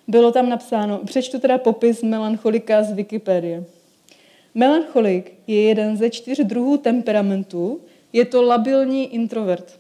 Bylo 0.08 0.32
tam 0.32 0.50
napsáno, 0.50 0.98
přečtu 1.06 1.40
teda 1.40 1.58
popis 1.58 2.04
melancholika 2.04 2.84
z 2.84 2.94
Wikipedie. 2.94 3.64
Melancholik 4.56 5.34
je 5.48 5.62
jeden 5.62 5.98
ze 5.98 6.10
čtyř 6.10 6.40
druhů 6.40 6.78
temperamentu, 6.78 7.82
je 8.14 8.26
to 8.26 8.42
labilní 8.42 9.14
introvert. 9.14 9.80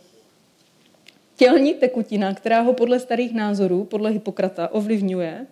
Tělní 1.35 1.73
tekutina, 1.73 2.33
která 2.33 2.61
ho 2.61 2.73
podle 2.73 2.99
starých 2.99 3.33
názorů, 3.33 3.83
podle 3.83 4.09
Hippokrata, 4.09 4.67
ovlivňuje, 4.73 5.47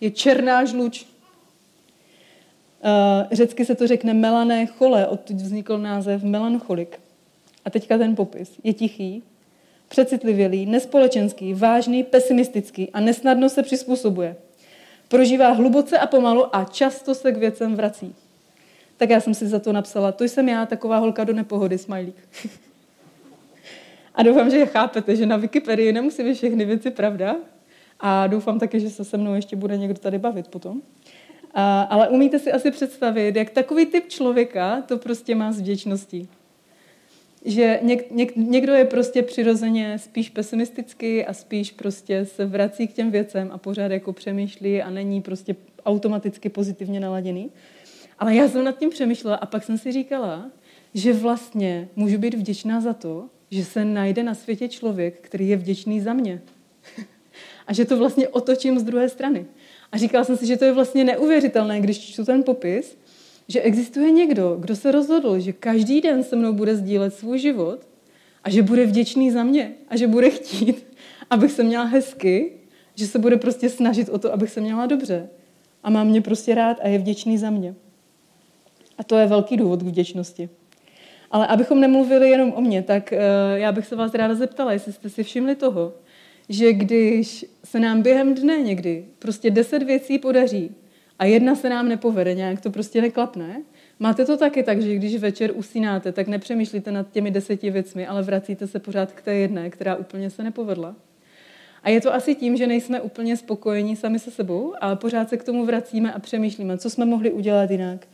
je 0.00 0.10
černá 0.10 0.64
žluč. 0.64 1.06
Eh, 2.84 3.28
řecky 3.32 3.64
se 3.64 3.74
to 3.74 3.86
řekne 3.86 4.14
melané 4.14 4.66
chole, 4.66 5.06
odtud 5.06 5.36
vznikl 5.36 5.78
název 5.78 6.22
melancholik. 6.22 7.00
A 7.64 7.70
teďka 7.70 7.98
ten 7.98 8.16
popis. 8.16 8.52
Je 8.64 8.72
tichý, 8.72 9.22
přecitlivělý, 9.88 10.66
nespolečenský, 10.66 11.54
vážný, 11.54 12.02
pesimistický 12.02 12.90
a 12.90 13.00
nesnadno 13.00 13.48
se 13.48 13.62
přizpůsobuje. 13.62 14.36
Prožívá 15.08 15.50
hluboce 15.50 15.98
a 15.98 16.06
pomalu 16.06 16.56
a 16.56 16.64
často 16.64 17.14
se 17.14 17.32
k 17.32 17.36
věcem 17.36 17.76
vrací. 17.76 18.14
Tak 18.96 19.10
já 19.10 19.20
jsem 19.20 19.34
si 19.34 19.46
za 19.46 19.58
to 19.58 19.72
napsala, 19.72 20.12
to 20.12 20.24
jsem 20.24 20.48
já, 20.48 20.66
taková 20.66 20.98
holka 20.98 21.24
do 21.24 21.32
nepohody, 21.32 21.78
smajlík. 21.78 22.16
a 24.14 24.22
doufám, 24.22 24.50
že 24.50 24.66
chápete, 24.66 25.16
že 25.16 25.26
na 25.26 25.36
Wikipedii 25.36 25.92
nemusí 25.92 26.22
být 26.22 26.34
všechny 26.34 26.64
věci 26.64 26.90
pravda. 26.90 27.36
A 28.00 28.26
doufám 28.26 28.58
taky, 28.58 28.80
že 28.80 28.90
se 28.90 29.04
se 29.04 29.16
mnou 29.16 29.34
ještě 29.34 29.56
bude 29.56 29.76
někdo 29.76 29.98
tady 29.98 30.18
bavit 30.18 30.48
potom. 30.48 30.82
A, 31.54 31.82
ale 31.82 32.08
umíte 32.08 32.38
si 32.38 32.52
asi 32.52 32.70
představit, 32.70 33.36
jak 33.36 33.50
takový 33.50 33.86
typ 33.86 34.08
člověka 34.08 34.82
to 34.82 34.98
prostě 34.98 35.34
má 35.34 35.52
s 35.52 35.60
vděčností. 35.60 36.28
Že 37.44 37.78
něk, 37.82 38.10
něk, 38.10 38.36
někdo 38.36 38.72
je 38.72 38.84
prostě 38.84 39.22
přirozeně 39.22 39.98
spíš 39.98 40.30
pesimistický 40.30 41.24
a 41.24 41.32
spíš 41.32 41.70
prostě 41.70 42.24
se 42.24 42.46
vrací 42.46 42.88
k 42.88 42.92
těm 42.92 43.10
věcem 43.10 43.50
a 43.52 43.58
pořád 43.58 43.92
jako 43.92 44.12
přemýšlí 44.12 44.82
a 44.82 44.90
není 44.90 45.22
prostě 45.22 45.56
automaticky 45.86 46.48
pozitivně 46.48 47.00
naladěný. 47.00 47.50
Ale 48.18 48.34
já 48.34 48.48
jsem 48.48 48.64
nad 48.64 48.78
tím 48.78 48.90
přemýšlela 48.90 49.36
a 49.36 49.46
pak 49.46 49.64
jsem 49.64 49.78
si 49.78 49.92
říkala, 49.92 50.50
že 50.94 51.12
vlastně 51.12 51.88
můžu 51.96 52.18
být 52.18 52.34
vděčná 52.34 52.80
za 52.80 52.92
to, 52.92 53.28
že 53.50 53.64
se 53.64 53.84
najde 53.84 54.22
na 54.22 54.34
světě 54.34 54.68
člověk, 54.68 55.20
který 55.20 55.48
je 55.48 55.56
vděčný 55.56 56.00
za 56.00 56.12
mě. 56.12 56.42
a 57.66 57.72
že 57.72 57.84
to 57.84 57.96
vlastně 57.96 58.28
otočím 58.28 58.78
z 58.78 58.82
druhé 58.82 59.08
strany. 59.08 59.46
A 59.92 59.98
říkala 59.98 60.24
jsem 60.24 60.36
si, 60.36 60.46
že 60.46 60.56
to 60.56 60.64
je 60.64 60.72
vlastně 60.72 61.04
neuvěřitelné, 61.04 61.80
když 61.80 61.98
čtu 61.98 62.24
ten 62.24 62.42
popis, 62.42 62.98
že 63.48 63.60
existuje 63.60 64.10
někdo, 64.10 64.56
kdo 64.60 64.76
se 64.76 64.92
rozhodl, 64.92 65.40
že 65.40 65.52
každý 65.52 66.00
den 66.00 66.24
se 66.24 66.36
mnou 66.36 66.52
bude 66.52 66.76
sdílet 66.76 67.14
svůj 67.14 67.38
život 67.38 67.86
a 68.44 68.50
že 68.50 68.62
bude 68.62 68.86
vděčný 68.86 69.30
za 69.30 69.44
mě 69.44 69.72
a 69.88 69.96
že 69.96 70.06
bude 70.06 70.30
chtít, 70.30 70.86
abych 71.30 71.52
se 71.52 71.62
měla 71.62 71.84
hezky, 71.84 72.52
že 72.94 73.06
se 73.06 73.18
bude 73.18 73.36
prostě 73.36 73.68
snažit 73.68 74.08
o 74.08 74.18
to, 74.18 74.32
abych 74.32 74.50
se 74.50 74.60
měla 74.60 74.86
dobře. 74.86 75.28
A 75.82 75.90
má 75.90 76.04
mě 76.04 76.20
prostě 76.20 76.54
rád 76.54 76.76
a 76.82 76.88
je 76.88 76.98
vděčný 76.98 77.38
za 77.38 77.50
mě. 77.50 77.74
A 78.98 79.04
to 79.04 79.16
je 79.16 79.26
velký 79.26 79.56
důvod 79.56 79.82
k 79.82 79.86
vděčnosti. 79.86 80.48
Ale 81.30 81.46
abychom 81.46 81.80
nemluvili 81.80 82.30
jenom 82.30 82.52
o 82.52 82.60
mně, 82.60 82.82
tak 82.82 83.12
uh, 83.12 83.18
já 83.58 83.72
bych 83.72 83.86
se 83.86 83.96
vás 83.96 84.14
ráda 84.14 84.34
zeptala, 84.34 84.72
jestli 84.72 84.92
jste 84.92 85.08
si 85.08 85.22
všimli 85.22 85.54
toho, 85.54 85.92
že 86.50 86.72
když 86.72 87.46
se 87.64 87.80
nám 87.80 88.02
během 88.02 88.34
dne 88.34 88.58
někdy 88.58 89.04
prostě 89.18 89.50
deset 89.50 89.82
věcí 89.82 90.18
podaří 90.18 90.70
a 91.18 91.24
jedna 91.24 91.54
se 91.54 91.68
nám 91.68 91.88
nepovede, 91.88 92.34
nějak 92.34 92.60
to 92.60 92.70
prostě 92.70 93.00
neklapne. 93.00 93.62
Máte 93.98 94.26
to 94.26 94.36
taky 94.36 94.62
tak, 94.62 94.82
že 94.82 94.94
když 94.94 95.16
večer 95.16 95.52
usínáte, 95.54 96.12
tak 96.12 96.28
nepřemýšlíte 96.28 96.92
nad 96.92 97.10
těmi 97.10 97.30
deseti 97.30 97.70
věcmi, 97.70 98.06
ale 98.06 98.22
vracíte 98.22 98.66
se 98.66 98.78
pořád 98.78 99.12
k 99.12 99.22
té 99.22 99.34
jedné, 99.34 99.70
která 99.70 99.96
úplně 99.96 100.30
se 100.30 100.42
nepovedla. 100.42 100.96
A 101.82 101.90
je 101.90 102.00
to 102.00 102.14
asi 102.14 102.34
tím, 102.34 102.56
že 102.56 102.66
nejsme 102.66 103.00
úplně 103.00 103.36
spokojení 103.36 103.96
sami 103.96 104.18
se 104.18 104.30
sebou, 104.30 104.74
ale 104.80 104.96
pořád 104.96 105.28
se 105.28 105.36
k 105.36 105.44
tomu 105.44 105.66
vracíme 105.66 106.12
a 106.12 106.18
přemýšlíme, 106.18 106.78
co 106.78 106.90
jsme 106.90 107.04
mohli 107.04 107.30
udělat 107.30 107.70
jinak, 107.70 108.08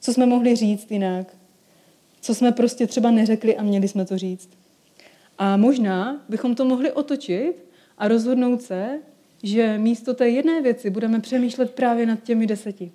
co 0.00 0.12
jsme 0.12 0.26
mohli 0.26 0.56
říct 0.56 0.90
jinak, 0.90 1.26
co 2.20 2.34
jsme 2.34 2.52
prostě 2.52 2.86
třeba 2.86 3.10
neřekli 3.10 3.56
a 3.56 3.62
měli 3.62 3.88
jsme 3.88 4.04
to 4.04 4.18
říct. 4.18 4.50
A 5.38 5.56
možná 5.56 6.22
bychom 6.28 6.54
to 6.54 6.64
mohli 6.64 6.92
otočit 6.92 7.71
a 8.02 8.08
rozhodnout 8.08 8.62
se, 8.62 8.98
že 9.42 9.78
místo 9.78 10.14
té 10.14 10.28
jedné 10.28 10.62
věci 10.62 10.90
budeme 10.90 11.20
přemýšlet 11.20 11.70
právě 11.70 12.06
nad 12.06 12.22
těmi 12.22 12.46
deseti. 12.46 12.92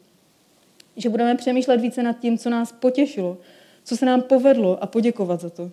Že 0.97 1.09
budeme 1.09 1.35
přemýšlet 1.35 1.81
více 1.81 2.03
nad 2.03 2.19
tím, 2.19 2.37
co 2.37 2.49
nás 2.49 2.71
potěšilo, 2.71 3.37
co 3.83 3.97
se 3.97 4.05
nám 4.05 4.21
povedlo 4.21 4.83
a 4.83 4.87
poděkovat 4.87 5.41
za 5.41 5.49
to. 5.49 5.71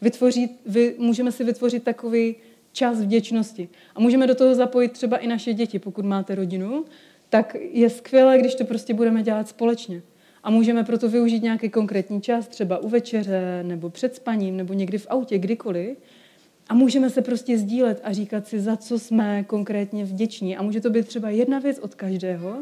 Vytvořit, 0.00 0.50
vy, 0.66 0.94
můžeme 0.98 1.32
si 1.32 1.44
vytvořit 1.44 1.82
takový 1.82 2.34
čas 2.72 3.00
vděčnosti. 3.00 3.68
A 3.94 4.00
můžeme 4.00 4.26
do 4.26 4.34
toho 4.34 4.54
zapojit 4.54 4.92
třeba 4.92 5.16
i 5.16 5.26
naše 5.26 5.54
děti, 5.54 5.78
pokud 5.78 6.04
máte 6.04 6.34
rodinu, 6.34 6.84
tak 7.28 7.56
je 7.72 7.90
skvělé, 7.90 8.38
když 8.38 8.54
to 8.54 8.64
prostě 8.64 8.94
budeme 8.94 9.22
dělat 9.22 9.48
společně. 9.48 10.02
A 10.42 10.50
můžeme 10.50 10.84
proto 10.84 11.08
využít 11.08 11.42
nějaký 11.42 11.70
konkrétní 11.70 12.22
čas, 12.22 12.48
třeba 12.48 12.78
u 12.78 12.88
večeře, 12.88 13.62
nebo 13.62 13.90
před 13.90 14.14
spaním, 14.14 14.56
nebo 14.56 14.72
někdy 14.72 14.98
v 14.98 15.06
autě, 15.10 15.38
kdykoliv. 15.38 15.98
A 16.68 16.74
můžeme 16.74 17.10
se 17.10 17.22
prostě 17.22 17.58
sdílet 17.58 18.00
a 18.04 18.12
říkat 18.12 18.48
si, 18.48 18.60
za 18.60 18.76
co 18.76 18.98
jsme 18.98 19.44
konkrétně 19.44 20.04
vděční. 20.04 20.56
A 20.56 20.62
může 20.62 20.80
to 20.80 20.90
být 20.90 21.06
třeba 21.06 21.30
jedna 21.30 21.58
věc 21.58 21.78
od 21.78 21.94
každého, 21.94 22.56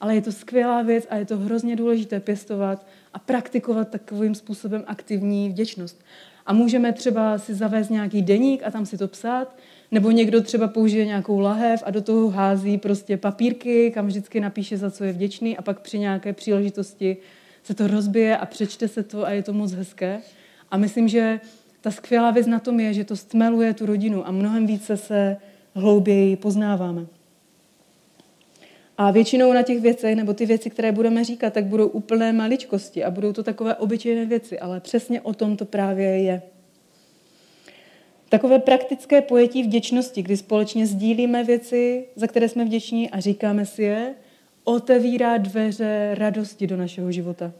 ale 0.00 0.14
je 0.14 0.22
to 0.22 0.32
skvělá 0.32 0.82
věc 0.82 1.06
a 1.10 1.16
je 1.16 1.24
to 1.24 1.36
hrozně 1.36 1.76
důležité 1.76 2.20
pěstovat 2.20 2.86
a 3.14 3.18
praktikovat 3.18 3.88
takovým 3.88 4.34
způsobem 4.34 4.84
aktivní 4.86 5.48
vděčnost. 5.48 6.04
A 6.46 6.52
můžeme 6.52 6.92
třeba 6.92 7.38
si 7.38 7.54
zavést 7.54 7.88
nějaký 7.88 8.22
deník 8.22 8.62
a 8.64 8.70
tam 8.70 8.86
si 8.86 8.98
to 8.98 9.08
psát, 9.08 9.56
nebo 9.90 10.10
někdo 10.10 10.40
třeba 10.40 10.68
použije 10.68 11.06
nějakou 11.06 11.38
lahev 11.38 11.82
a 11.86 11.90
do 11.90 12.02
toho 12.02 12.30
hází 12.30 12.78
prostě 12.78 13.16
papírky, 13.16 13.90
kam 13.90 14.06
vždycky 14.06 14.40
napíše, 14.40 14.76
za 14.76 14.90
co 14.90 15.04
je 15.04 15.12
vděčný 15.12 15.56
a 15.56 15.62
pak 15.62 15.80
při 15.80 15.98
nějaké 15.98 16.32
příležitosti 16.32 17.16
se 17.62 17.74
to 17.74 17.86
rozbije 17.86 18.36
a 18.36 18.46
přečte 18.46 18.88
se 18.88 19.02
to 19.02 19.26
a 19.26 19.30
je 19.30 19.42
to 19.42 19.52
moc 19.52 19.72
hezké. 19.72 20.20
A 20.70 20.76
myslím, 20.76 21.08
že 21.08 21.40
ta 21.80 21.90
skvělá 21.90 22.30
věc 22.30 22.46
na 22.46 22.58
tom 22.58 22.80
je, 22.80 22.94
že 22.94 23.04
to 23.04 23.16
stmeluje 23.16 23.74
tu 23.74 23.86
rodinu 23.86 24.26
a 24.26 24.30
mnohem 24.30 24.66
více 24.66 24.96
se 24.96 25.36
hlouběji 25.74 26.36
poznáváme. 26.36 27.06
A 28.98 29.10
většinou 29.10 29.52
na 29.52 29.62
těch 29.62 29.80
věcech, 29.80 30.16
nebo 30.16 30.34
ty 30.34 30.46
věci, 30.46 30.70
které 30.70 30.92
budeme 30.92 31.24
říkat, 31.24 31.52
tak 31.52 31.64
budou 31.64 31.86
úplné 31.86 32.32
maličkosti 32.32 33.04
a 33.04 33.10
budou 33.10 33.32
to 33.32 33.42
takové 33.42 33.74
obyčejné 33.74 34.26
věci, 34.26 34.58
ale 34.58 34.80
přesně 34.80 35.20
o 35.20 35.34
tom 35.34 35.56
to 35.56 35.64
právě 35.64 36.08
je. 36.08 36.42
Takové 38.28 38.58
praktické 38.58 39.22
pojetí 39.22 39.62
vděčnosti, 39.62 40.22
kdy 40.22 40.36
společně 40.36 40.86
sdílíme 40.86 41.44
věci, 41.44 42.04
za 42.16 42.26
které 42.26 42.48
jsme 42.48 42.64
vděční 42.64 43.10
a 43.10 43.20
říkáme 43.20 43.66
si 43.66 43.82
je, 43.82 44.14
otevírá 44.64 45.36
dveře 45.38 46.14
radosti 46.14 46.66
do 46.66 46.76
našeho 46.76 47.12
života. 47.12 47.52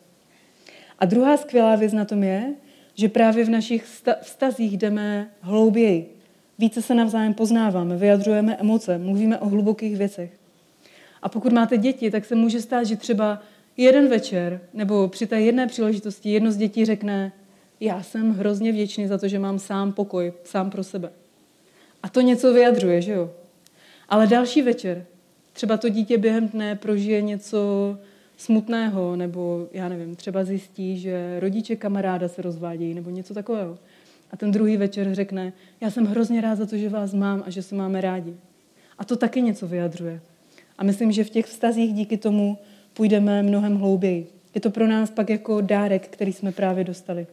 A 0.98 1.04
druhá 1.04 1.36
skvělá 1.36 1.76
věc 1.76 1.92
na 1.92 2.04
tom 2.04 2.22
je, 2.22 2.54
že 2.94 3.08
právě 3.08 3.44
v 3.44 3.50
našich 3.50 3.84
vztazích 4.22 4.78
jdeme 4.78 5.30
hlouběji. 5.40 6.16
Více 6.58 6.82
se 6.82 6.94
navzájem 6.94 7.34
poznáváme, 7.34 7.96
vyjadřujeme 7.96 8.56
emoce, 8.56 8.98
mluvíme 8.98 9.38
o 9.38 9.48
hlubokých 9.48 9.96
věcech. 9.96 10.30
A 11.22 11.28
pokud 11.28 11.52
máte 11.52 11.78
děti, 11.78 12.10
tak 12.10 12.24
se 12.24 12.34
může 12.34 12.60
stát, 12.60 12.84
že 12.84 12.96
třeba 12.96 13.42
jeden 13.76 14.08
večer 14.08 14.60
nebo 14.74 15.08
při 15.08 15.26
té 15.26 15.40
jedné 15.40 15.66
příležitosti 15.66 16.32
jedno 16.32 16.52
z 16.52 16.56
dětí 16.56 16.84
řekne, 16.84 17.32
já 17.80 18.02
jsem 18.02 18.34
hrozně 18.34 18.72
vděčný 18.72 19.06
za 19.06 19.18
to, 19.18 19.28
že 19.28 19.38
mám 19.38 19.58
sám 19.58 19.92
pokoj, 19.92 20.32
sám 20.44 20.70
pro 20.70 20.84
sebe. 20.84 21.10
A 22.02 22.08
to 22.08 22.20
něco 22.20 22.52
vyjadřuje, 22.52 23.02
že 23.02 23.12
jo? 23.12 23.30
Ale 24.08 24.26
další 24.26 24.62
večer, 24.62 25.06
třeba 25.52 25.76
to 25.76 25.88
dítě 25.88 26.18
během 26.18 26.48
dne 26.48 26.76
prožije 26.76 27.22
něco 27.22 27.58
smutného, 28.40 29.16
nebo 29.16 29.68
já 29.72 29.88
nevím, 29.88 30.16
třeba 30.16 30.44
zjistí, 30.44 30.98
že 30.98 31.40
rodiče 31.40 31.76
kamaráda 31.76 32.28
se 32.28 32.42
rozvádějí, 32.42 32.94
nebo 32.94 33.10
něco 33.10 33.34
takového. 33.34 33.78
A 34.32 34.36
ten 34.36 34.50
druhý 34.50 34.76
večer 34.76 35.14
řekne, 35.14 35.52
já 35.80 35.90
jsem 35.90 36.06
hrozně 36.06 36.40
rád 36.40 36.56
za 36.56 36.66
to, 36.66 36.76
že 36.76 36.88
vás 36.88 37.14
mám 37.14 37.42
a 37.46 37.50
že 37.50 37.62
se 37.62 37.74
máme 37.74 38.00
rádi. 38.00 38.34
A 38.98 39.04
to 39.04 39.16
taky 39.16 39.42
něco 39.42 39.68
vyjadřuje. 39.68 40.20
A 40.78 40.84
myslím, 40.84 41.12
že 41.12 41.24
v 41.24 41.30
těch 41.30 41.46
vztazích 41.46 41.94
díky 41.94 42.16
tomu 42.16 42.58
půjdeme 42.94 43.42
mnohem 43.42 43.76
hlouběji. 43.76 44.26
Je 44.54 44.60
to 44.60 44.70
pro 44.70 44.86
nás 44.86 45.10
pak 45.10 45.30
jako 45.30 45.60
dárek, 45.60 46.08
který 46.08 46.32
jsme 46.32 46.52
právě 46.52 46.84
dostali. 46.84 47.26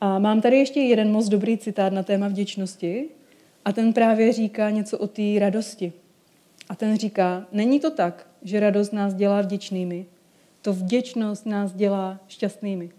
A 0.00 0.18
mám 0.18 0.40
tady 0.40 0.56
ještě 0.56 0.80
jeden 0.80 1.12
moc 1.12 1.28
dobrý 1.28 1.58
citát 1.58 1.92
na 1.92 2.02
téma 2.02 2.28
vděčnosti 2.28 3.04
a 3.64 3.72
ten 3.72 3.92
právě 3.92 4.32
říká 4.32 4.70
něco 4.70 4.98
o 4.98 5.06
té 5.06 5.38
radosti. 5.38 5.92
A 6.68 6.74
ten 6.74 6.96
říká, 6.96 7.46
není 7.52 7.80
to 7.80 7.90
tak, 7.90 8.26
že 8.42 8.60
radost 8.60 8.92
nás 8.92 9.14
dělá 9.14 9.40
vděčnými, 9.40 10.06
to 10.62 10.72
vděčnost 10.72 11.46
nás 11.46 11.72
dělá 11.72 12.20
šťastnými. 12.28 12.90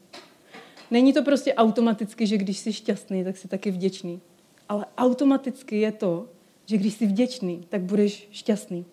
Není 0.92 1.14
to 1.14 1.24
prostě 1.24 1.54
automaticky, 1.54 2.28
že 2.28 2.38
když 2.38 2.58
jsi 2.58 2.74
šťastný, 2.74 3.24
tak 3.24 3.38
jsi 3.38 3.48
taky 3.48 3.72
vděčný. 3.72 4.22
Ale 4.70 4.86
automaticky 4.98 5.80
je 5.80 5.92
to, 5.92 6.28
že 6.66 6.78
když 6.78 6.94
jsi 6.94 7.06
vděčný, 7.06 7.66
tak 7.70 7.82
budeš 7.82 8.28
šťastný. 8.32 8.86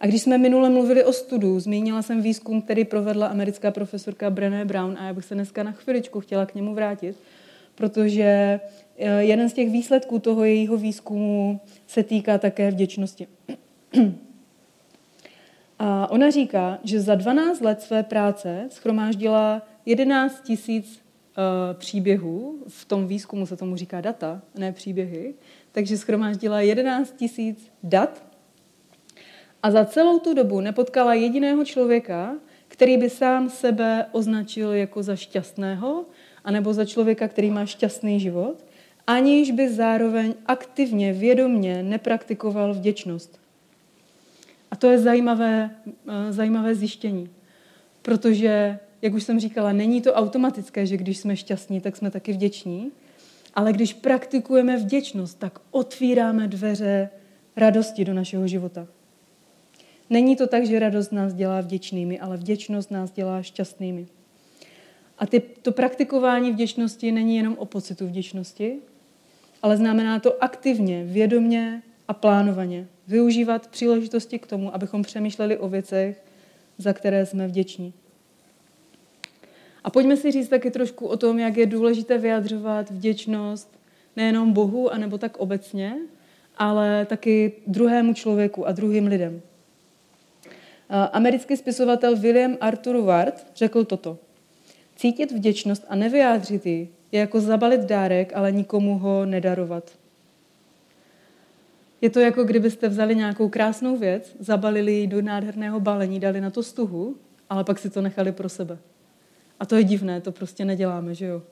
A 0.00 0.06
když 0.06 0.22
jsme 0.22 0.38
minule 0.38 0.70
mluvili 0.70 1.04
o 1.04 1.12
studu, 1.12 1.60
zmínila 1.60 2.02
jsem 2.02 2.22
výzkum, 2.22 2.62
který 2.62 2.84
provedla 2.84 3.26
americká 3.26 3.70
profesorka 3.70 4.30
Brené 4.30 4.64
Brown 4.64 4.96
a 4.98 5.06
já 5.06 5.12
bych 5.12 5.24
se 5.24 5.34
dneska 5.34 5.62
na 5.62 5.72
chviličku 5.72 6.20
chtěla 6.20 6.46
k 6.46 6.54
němu 6.54 6.74
vrátit, 6.74 7.16
protože 7.80 8.60
eh, 8.98 9.22
jeden 9.22 9.48
z 9.48 9.52
těch 9.52 9.70
výsledků 9.70 10.18
toho 10.18 10.44
jejího 10.44 10.76
výzkumu 10.76 11.60
se 11.86 12.02
týká 12.02 12.38
také 12.38 12.70
vděčnosti. 12.70 13.26
A 15.78 16.10
ona 16.10 16.30
říká, 16.30 16.78
že 16.84 17.00
za 17.00 17.14
12 17.14 17.60
let 17.60 17.82
své 17.82 18.02
práce 18.02 18.68
schromáždila 18.70 19.62
11 19.86 20.42
tisíc 20.42 20.86
uh, 20.92 21.78
příběhů, 21.78 22.58
v 22.68 22.84
tom 22.84 23.06
výzkumu 23.06 23.46
se 23.46 23.56
tomu 23.56 23.76
říká 23.76 24.00
data, 24.00 24.42
ne 24.54 24.72
příběhy, 24.72 25.34
takže 25.72 25.98
schromáždila 25.98 26.60
11 26.60 27.16
tisíc 27.16 27.72
dat. 27.82 28.24
A 29.62 29.70
za 29.70 29.84
celou 29.84 30.18
tu 30.18 30.34
dobu 30.34 30.60
nepotkala 30.60 31.14
jediného 31.14 31.64
člověka, 31.64 32.36
který 32.68 32.96
by 32.96 33.10
sám 33.10 33.50
sebe 33.50 34.06
označil 34.12 34.72
jako 34.72 35.02
za 35.02 35.16
šťastného, 35.16 36.04
anebo 36.44 36.72
za 36.72 36.84
člověka, 36.84 37.28
který 37.28 37.50
má 37.50 37.66
šťastný 37.66 38.20
život, 38.20 38.64
aniž 39.06 39.50
by 39.50 39.68
zároveň 39.72 40.34
aktivně, 40.46 41.12
vědomně 41.12 41.82
nepraktikoval 41.82 42.74
vděčnost. 42.74 43.40
A 44.70 44.76
to 44.76 44.90
je 44.90 44.98
zajímavé, 44.98 45.70
eh, 46.08 46.32
zajímavé 46.32 46.74
zjištění, 46.74 47.30
protože, 48.02 48.78
jak 49.02 49.14
už 49.14 49.22
jsem 49.22 49.40
říkala, 49.40 49.72
není 49.72 50.00
to 50.00 50.14
automatické, 50.14 50.86
že 50.86 50.96
když 50.96 51.18
jsme 51.18 51.36
šťastní, 51.36 51.80
tak 51.80 51.96
jsme 51.96 52.10
taky 52.10 52.32
vděční, 52.32 52.90
ale 53.54 53.72
když 53.72 53.92
praktikujeme 53.92 54.76
vděčnost, 54.76 55.38
tak 55.38 55.58
otvíráme 55.70 56.48
dveře 56.48 57.10
radosti 57.56 58.04
do 58.04 58.14
našeho 58.14 58.46
života. 58.46 58.86
Není 60.10 60.36
to 60.36 60.46
tak, 60.46 60.66
že 60.66 60.78
radost 60.78 61.12
nás 61.12 61.34
dělá 61.34 61.60
vděčnými, 61.60 62.20
ale 62.20 62.36
vděčnost 62.36 62.90
nás 62.90 63.10
dělá 63.10 63.42
šťastnými. 63.42 64.06
A 65.20 65.26
ty, 65.26 65.40
to 65.40 65.72
praktikování 65.72 66.52
vděčnosti 66.52 67.12
není 67.12 67.36
jenom 67.36 67.56
o 67.58 67.64
pocitu 67.64 68.06
vděčnosti, 68.06 68.76
ale 69.62 69.76
znamená 69.76 70.20
to 70.20 70.44
aktivně, 70.44 71.04
vědomně 71.04 71.82
a 72.08 72.14
plánovaně 72.14 72.86
využívat 73.08 73.66
příležitosti 73.66 74.38
k 74.38 74.46
tomu, 74.46 74.74
abychom 74.74 75.02
přemýšleli 75.02 75.58
o 75.58 75.68
věcech, 75.68 76.24
za 76.78 76.92
které 76.92 77.26
jsme 77.26 77.48
vděční. 77.48 77.92
A 79.84 79.90
pojďme 79.90 80.16
si 80.16 80.30
říct 80.30 80.48
taky 80.48 80.70
trošku 80.70 81.06
o 81.06 81.16
tom, 81.16 81.38
jak 81.38 81.56
je 81.56 81.66
důležité 81.66 82.18
vyjadřovat 82.18 82.90
vděčnost 82.90 83.78
nejenom 84.16 84.52
Bohu, 84.52 84.92
anebo 84.92 85.18
tak 85.18 85.36
obecně, 85.36 85.96
ale 86.56 87.06
taky 87.06 87.52
druhému 87.66 88.14
člověku 88.14 88.66
a 88.66 88.72
druhým 88.72 89.06
lidem. 89.06 89.42
Americký 91.12 91.56
spisovatel 91.56 92.16
William 92.16 92.56
Arthur 92.60 92.96
Ward 92.96 93.46
řekl 93.56 93.84
toto. 93.84 94.18
Cítit 95.00 95.32
vděčnost 95.32 95.84
a 95.88 95.94
nevyjádřit 95.94 96.66
ji 96.66 96.88
je 97.12 97.20
jako 97.20 97.40
zabalit 97.40 97.80
dárek, 97.80 98.32
ale 98.34 98.52
nikomu 98.52 98.98
ho 98.98 99.26
nedarovat. 99.26 99.98
Je 102.00 102.10
to 102.10 102.20
jako 102.20 102.44
kdybyste 102.44 102.88
vzali 102.88 103.16
nějakou 103.16 103.48
krásnou 103.48 103.96
věc, 103.96 104.36
zabalili 104.38 104.92
ji 104.92 105.06
do 105.06 105.22
nádherného 105.22 105.80
balení, 105.80 106.20
dali 106.20 106.40
na 106.40 106.50
to 106.50 106.62
stuhu, 106.62 107.16
ale 107.50 107.64
pak 107.64 107.78
si 107.78 107.90
to 107.90 108.00
nechali 108.00 108.32
pro 108.32 108.48
sebe. 108.48 108.78
A 109.60 109.66
to 109.66 109.76
je 109.76 109.84
divné, 109.84 110.20
to 110.20 110.32
prostě 110.32 110.64
neděláme, 110.64 111.14
že 111.14 111.26
jo? 111.26 111.42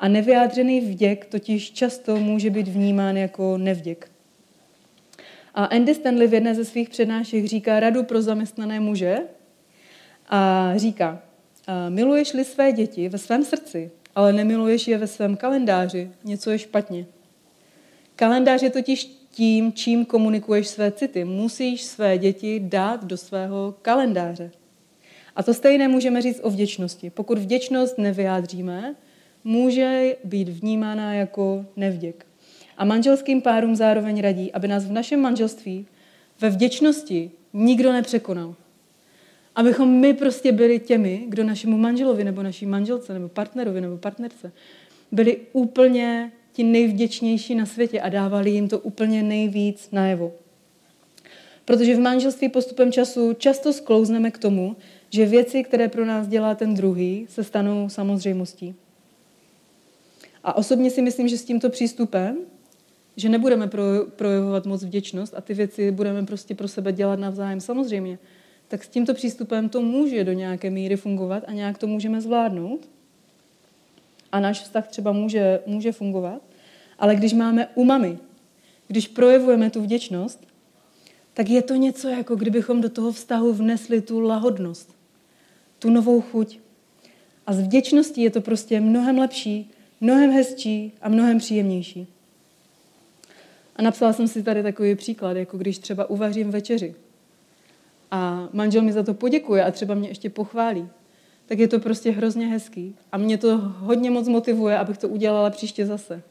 A 0.00 0.08
nevyjádřený 0.08 0.80
vděk 0.80 1.26
totiž 1.26 1.70
často 1.70 2.16
může 2.16 2.50
být 2.50 2.68
vnímán 2.68 3.16
jako 3.16 3.58
nevděk. 3.58 4.10
A 5.54 5.64
Andy 5.64 5.94
Stanley 5.94 6.26
v 6.26 6.34
jedné 6.34 6.54
ze 6.54 6.64
svých 6.64 6.88
přednášek 6.88 7.44
říká 7.44 7.80
radu 7.80 8.04
pro 8.04 8.22
zaměstnané 8.22 8.80
muže 8.80 9.18
a 10.28 10.72
říká, 10.76 11.22
miluješ-li 11.88 12.44
své 12.44 12.72
děti 12.72 13.08
ve 13.08 13.18
svém 13.18 13.44
srdci, 13.44 13.90
ale 14.14 14.32
nemiluješ 14.32 14.88
je 14.88 14.98
ve 14.98 15.06
svém 15.06 15.36
kalendáři, 15.36 16.10
něco 16.24 16.50
je 16.50 16.58
špatně. 16.58 17.06
Kalendář 18.16 18.62
je 18.62 18.70
totiž 18.70 19.24
tím, 19.30 19.72
čím 19.72 20.04
komunikuješ 20.04 20.68
své 20.68 20.92
city. 20.92 21.24
Musíš 21.24 21.82
své 21.82 22.18
děti 22.18 22.60
dát 22.60 23.04
do 23.04 23.16
svého 23.16 23.74
kalendáře. 23.82 24.50
A 25.36 25.42
to 25.42 25.54
stejné 25.54 25.88
můžeme 25.88 26.22
říct 26.22 26.40
o 26.42 26.50
vděčnosti. 26.50 27.10
Pokud 27.10 27.38
vděčnost 27.38 27.98
nevyjádříme, 27.98 28.94
může 29.44 30.16
být 30.24 30.48
vnímána 30.48 31.14
jako 31.14 31.66
nevděk. 31.76 32.26
A 32.76 32.84
manželským 32.84 33.42
párům 33.42 33.76
zároveň 33.76 34.20
radí, 34.20 34.52
aby 34.52 34.68
nás 34.68 34.84
v 34.84 34.92
našem 34.92 35.20
manželství 35.20 35.86
ve 36.40 36.50
vděčnosti 36.50 37.30
nikdo 37.52 37.92
nepřekonal. 37.92 38.54
Abychom 39.54 39.88
my 39.88 40.14
prostě 40.14 40.52
byli 40.52 40.78
těmi, 40.78 41.24
kdo 41.28 41.44
našemu 41.44 41.78
manželovi 41.78 42.24
nebo 42.24 42.42
naší 42.42 42.66
manželce 42.66 43.14
nebo 43.14 43.28
partnerovi 43.28 43.80
nebo 43.80 43.96
partnerce 43.96 44.52
byli 45.12 45.36
úplně 45.52 46.32
ti 46.52 46.64
nejvděčnější 46.64 47.54
na 47.54 47.66
světě 47.66 48.00
a 48.00 48.08
dávali 48.08 48.50
jim 48.50 48.68
to 48.68 48.78
úplně 48.78 49.22
nejvíc 49.22 49.88
najevo. 49.92 50.32
Protože 51.64 51.96
v 51.96 52.00
manželství 52.00 52.48
postupem 52.48 52.92
času 52.92 53.32
často 53.32 53.72
sklouzneme 53.72 54.30
k 54.30 54.38
tomu, 54.38 54.76
že 55.10 55.26
věci, 55.26 55.64
které 55.64 55.88
pro 55.88 56.04
nás 56.04 56.28
dělá 56.28 56.54
ten 56.54 56.74
druhý, 56.74 57.26
se 57.30 57.44
stanou 57.44 57.88
samozřejmostí. 57.88 58.74
A 60.44 60.56
osobně 60.56 60.90
si 60.90 61.02
myslím, 61.02 61.28
že 61.28 61.38
s 61.38 61.44
tímto 61.44 61.70
přístupem, 61.70 62.36
že 63.16 63.28
nebudeme 63.28 63.70
projevovat 64.16 64.66
moc 64.66 64.84
vděčnost 64.84 65.34
a 65.36 65.40
ty 65.40 65.54
věci 65.54 65.90
budeme 65.90 66.26
prostě 66.26 66.54
pro 66.54 66.68
sebe 66.68 66.92
dělat 66.92 67.18
navzájem 67.18 67.60
samozřejmě, 67.60 68.18
tak 68.74 68.84
s 68.84 68.88
tímto 68.88 69.14
přístupem 69.14 69.68
to 69.68 69.82
může 69.82 70.24
do 70.24 70.32
nějaké 70.32 70.70
míry 70.70 70.96
fungovat 70.96 71.42
a 71.46 71.52
nějak 71.52 71.78
to 71.78 71.86
můžeme 71.86 72.20
zvládnout. 72.20 72.88
A 74.32 74.40
náš 74.40 74.62
vztah 74.62 74.88
třeba 74.88 75.12
může, 75.12 75.60
může 75.66 75.92
fungovat. 75.92 76.42
Ale 76.98 77.14
když 77.14 77.32
máme 77.32 77.68
umami, 77.74 78.18
když 78.88 79.08
projevujeme 79.08 79.70
tu 79.70 79.82
vděčnost, 79.82 80.46
tak 81.34 81.48
je 81.48 81.62
to 81.62 81.74
něco, 81.74 82.08
jako 82.08 82.36
kdybychom 82.36 82.80
do 82.80 82.88
toho 82.88 83.12
vztahu 83.12 83.52
vnesli 83.52 84.00
tu 84.00 84.20
lahodnost, 84.20 84.94
tu 85.78 85.90
novou 85.90 86.20
chuť. 86.20 86.58
A 87.46 87.52
z 87.52 87.60
vděčností 87.60 88.22
je 88.22 88.30
to 88.30 88.40
prostě 88.40 88.80
mnohem 88.80 89.18
lepší, 89.18 89.70
mnohem 90.00 90.30
hezčí 90.30 90.92
a 91.02 91.08
mnohem 91.08 91.38
příjemnější. 91.38 92.06
A 93.76 93.82
napsala 93.82 94.12
jsem 94.12 94.28
si 94.28 94.42
tady 94.42 94.62
takový 94.62 94.94
příklad, 94.94 95.36
jako 95.36 95.58
když 95.58 95.78
třeba 95.78 96.10
uvařím 96.10 96.50
večeři 96.50 96.94
a 98.14 98.48
manžel 98.52 98.82
mi 98.82 98.92
za 98.92 99.02
to 99.02 99.14
poděkuje 99.14 99.64
a 99.64 99.70
třeba 99.70 99.94
mě 99.94 100.08
ještě 100.08 100.30
pochválí, 100.30 100.88
tak 101.46 101.58
je 101.58 101.68
to 101.68 101.78
prostě 101.78 102.10
hrozně 102.10 102.46
hezký. 102.46 102.94
A 103.12 103.16
mě 103.18 103.38
to 103.38 103.58
hodně 103.58 104.10
moc 104.10 104.28
motivuje, 104.28 104.78
abych 104.78 104.98
to 104.98 105.08
udělala 105.08 105.50
příště 105.50 105.86
zase. 105.86 106.22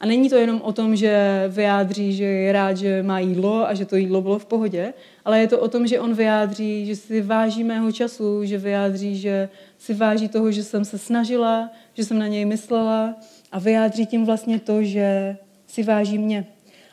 A 0.00 0.06
není 0.06 0.30
to 0.30 0.36
jenom 0.36 0.60
o 0.60 0.72
tom, 0.72 0.96
že 0.96 1.44
vyjádří, 1.48 2.12
že 2.12 2.24
je 2.24 2.52
rád, 2.52 2.76
že 2.76 3.02
má 3.02 3.18
jídlo 3.18 3.68
a 3.68 3.74
že 3.74 3.86
to 3.86 3.96
jídlo 3.96 4.20
bylo 4.20 4.38
v 4.38 4.46
pohodě, 4.46 4.94
ale 5.24 5.40
je 5.40 5.48
to 5.48 5.60
o 5.60 5.68
tom, 5.68 5.86
že 5.86 6.00
on 6.00 6.14
vyjádří, 6.14 6.86
že 6.86 6.96
si 6.96 7.20
váží 7.20 7.64
mého 7.64 7.92
času, 7.92 8.44
že 8.44 8.58
vyjádří, 8.58 9.18
že 9.18 9.48
si 9.78 9.94
váží 9.94 10.28
toho, 10.28 10.52
že 10.52 10.62
jsem 10.62 10.84
se 10.84 10.98
snažila, 10.98 11.70
že 11.94 12.04
jsem 12.04 12.18
na 12.18 12.26
něj 12.26 12.44
myslela 12.44 13.14
a 13.52 13.58
vyjádří 13.58 14.06
tím 14.06 14.26
vlastně 14.26 14.60
to, 14.60 14.82
že 14.82 15.36
si 15.66 15.82
váží 15.82 16.18
mě. 16.18 16.46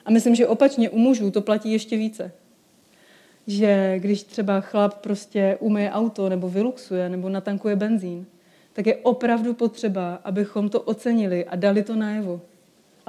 A 0.06 0.12
myslím, 0.12 0.36
že 0.36 0.48
opačně 0.48 0.90
u 0.90 0.98
mužů 0.98 1.32
to 1.32 1.42
platí 1.42 1.72
ještě 1.72 1.98
více. 1.98 2.32
Že 3.50 4.00
když 4.00 4.24
třeba 4.24 4.62
chlap 4.62 4.94
prostě 4.94 5.58
umyje 5.60 5.92
auto 5.92 6.30
nebo 6.30 6.50
vyluxuje 6.50 7.10
nebo 7.10 7.30
natankuje 7.30 7.76
benzín, 7.76 8.26
tak 8.74 8.88
je 8.88 8.96
opravdu 8.96 9.54
potřeba, 9.54 10.22
abychom 10.24 10.70
to 10.70 10.82
ocenili 10.82 11.46
a 11.46 11.56
dali 11.56 11.84
to 11.84 11.96
najevo 11.96 12.42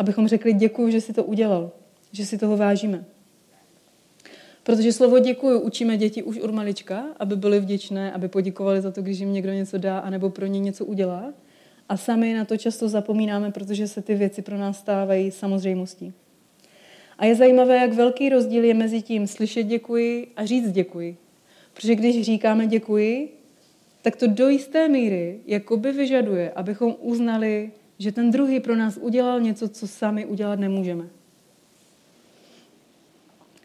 abychom 0.00 0.29
řekli 0.29 0.53
děkuji, 0.53 0.92
že 0.92 1.00
si 1.00 1.12
to 1.12 1.24
udělal, 1.24 1.70
že 2.12 2.26
si 2.26 2.38
toho 2.38 2.57
vážíme. 2.57 3.05
Protože 4.62 4.92
slovo 4.92 5.18
děkuji 5.18 5.61
učíme 5.61 5.96
děti 5.96 6.22
už 6.22 6.38
od 6.38 6.50
malička, 6.50 7.05
aby 7.18 7.37
byly 7.37 7.61
vděčné, 7.61 8.12
aby 8.12 8.29
poděkovali 8.29 8.81
za 8.81 8.90
to, 8.90 9.03
když 9.03 9.18
jim 9.18 9.33
někdo 9.33 9.53
něco 9.53 9.79
dá, 9.79 9.98
anebo 9.98 10.31
pro 10.31 10.46
ně 10.46 10.61
něco 10.61 10.85
udělá. 10.85 11.33
A 11.88 11.96
sami 11.96 12.35
na 12.35 12.44
to 12.44 12.57
často 12.57 12.88
zapomínáme, 12.88 13.50
protože 13.50 13.88
se 13.88 14.03
ty 14.03 14.14
věci 14.14 14.42
pro 14.42 14.59
nás 14.59 14.79
stávají 14.79 15.31
samozřejmostí. 15.31 16.12
A 17.20 17.24
je 17.24 17.35
zajímavé, 17.35 17.76
jak 17.76 17.92
velký 17.92 18.28
rozdíl 18.28 18.64
je 18.64 18.74
mezi 18.74 19.02
tím 19.02 19.26
slyšet 19.26 19.62
děkuji 19.62 20.33
a 20.37 20.44
říct 20.44 20.72
děkuji. 20.72 21.16
Protože 21.74 21.94
když 21.94 22.22
říkáme 22.22 22.66
děkuji, 22.66 23.28
tak 24.02 24.16
to 24.16 24.26
do 24.26 24.48
jisté 24.48 24.88
míry 24.88 25.40
jakoby 25.46 25.92
vyžaduje, 25.92 26.50
abychom 26.50 26.96
uznali 27.00 27.70
že 28.00 28.12
ten 28.12 28.30
druhý 28.30 28.61
pro 28.61 28.76
nás 28.76 28.96
udělal 28.96 29.40
něco, 29.40 29.68
co 29.68 29.88
sami 29.88 30.26
udělat 30.26 30.59
nemůžeme. 30.59 31.04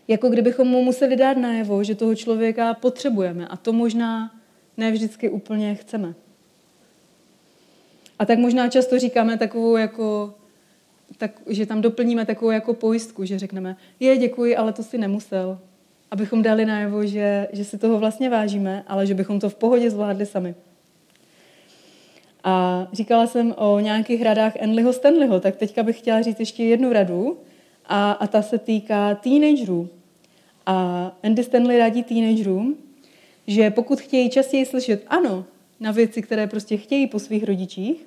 Jako 0.07 0.29
kdybychom 0.29 0.67
mu 0.67 0.83
museli 0.83 1.15
dát 1.15 1.37
najevo, 1.37 1.83
že 1.83 1.95
toho 1.95 2.15
člověka 2.15 2.73
potřebujeme 2.73 3.47
a 3.47 3.57
to 3.57 3.73
možná 3.73 4.35
ne 4.77 4.91
vždycky 4.91 5.29
úplně 5.29 5.75
chceme. 5.75 6.13
A 8.19 8.25
tak 8.25 8.39
možná 8.39 8.69
často 8.69 8.99
říkáme 8.99 9.37
takovou 9.37 9.77
jako, 9.77 10.33
tak, 11.17 11.41
že 11.47 11.65
tam 11.65 11.81
doplníme 11.81 12.25
takovou 12.25 12.51
jako 12.51 12.73
pojistku, 12.73 13.25
že 13.25 13.39
řekneme, 13.39 13.77
je, 13.99 14.17
děkuji, 14.17 14.55
ale 14.55 14.73
to 14.73 14.83
si 14.83 14.97
nemusel. 14.97 15.59
Abychom 16.11 16.41
dali 16.41 16.65
najevo, 16.65 17.05
že, 17.05 17.47
že 17.53 17.65
si 17.65 17.77
toho 17.77 17.99
vlastně 17.99 18.29
vážíme, 18.29 18.83
ale 18.87 19.07
že 19.07 19.13
bychom 19.13 19.39
to 19.39 19.49
v 19.49 19.55
pohodě 19.55 19.89
zvládli 19.89 20.25
sami. 20.25 20.55
A 22.43 22.87
říkala 22.93 23.27
jsem 23.27 23.53
o 23.57 23.79
nějakých 23.79 24.21
radách 24.21 24.53
Enliho 24.55 24.93
Stanleyho, 24.93 25.39
tak 25.39 25.55
teďka 25.55 25.83
bych 25.83 25.99
chtěla 25.99 26.21
říct 26.21 26.39
ještě 26.39 26.63
jednu 26.63 26.93
radu 26.93 27.37
a, 27.85 28.11
a 28.11 28.27
ta 28.27 28.41
se 28.41 28.57
týká 28.57 29.15
teenagerů. 29.15 29.89
A 30.65 31.11
Andy 31.23 31.43
Stanley 31.43 31.77
radí 31.77 32.03
teenagerům, 32.03 32.77
že 33.47 33.69
pokud 33.69 33.99
chtějí 34.01 34.29
častěji 34.29 34.65
slyšet 34.65 35.03
ano 35.07 35.45
na 35.79 35.91
věci, 35.91 36.21
které 36.21 36.47
prostě 36.47 36.77
chtějí 36.77 37.07
po 37.07 37.19
svých 37.19 37.43
rodičích, 37.43 38.05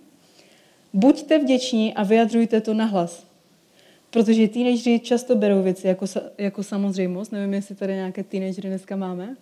buďte 0.98 1.38
vděční 1.38 1.94
a 1.94 2.02
vyjadřujte 2.02 2.60
to 2.60 2.74
nahlas. 2.74 3.26
Protože 4.10 4.48
teenagery 4.48 5.00
často 5.00 5.36
berou 5.36 5.62
věci 5.62 5.86
jako, 5.86 6.06
jako 6.38 6.62
samozřejmost. 6.62 7.32
Nevím, 7.32 7.54
jestli 7.54 7.74
tady 7.74 7.94
nějaké 7.94 8.22
teenagery 8.22 8.68
dneska 8.68 8.96
máme. 8.96 9.36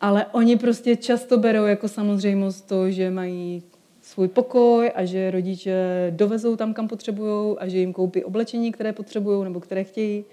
Ale 0.00 0.26
oni 0.32 0.56
prostě 0.56 0.96
často 0.96 1.38
berou 1.38 1.64
jako 1.64 1.88
samozřejmost 1.88 2.68
to, 2.68 2.90
že 2.90 3.10
mají 3.10 3.62
svůj 4.02 4.28
pokoj 4.28 4.92
a 4.94 5.04
že 5.04 5.30
rodiče 5.30 5.74
dovezou 6.10 6.56
tam, 6.56 6.74
kam 6.74 6.88
potřebují 6.88 7.56
a 7.58 7.68
že 7.68 7.78
jim 7.78 7.92
koupí 7.92 8.24
oblečení, 8.24 8.72
které 8.72 8.92
potřebují 8.92 9.44
nebo 9.44 9.60
které 9.60 9.84
chtějí 9.84 10.24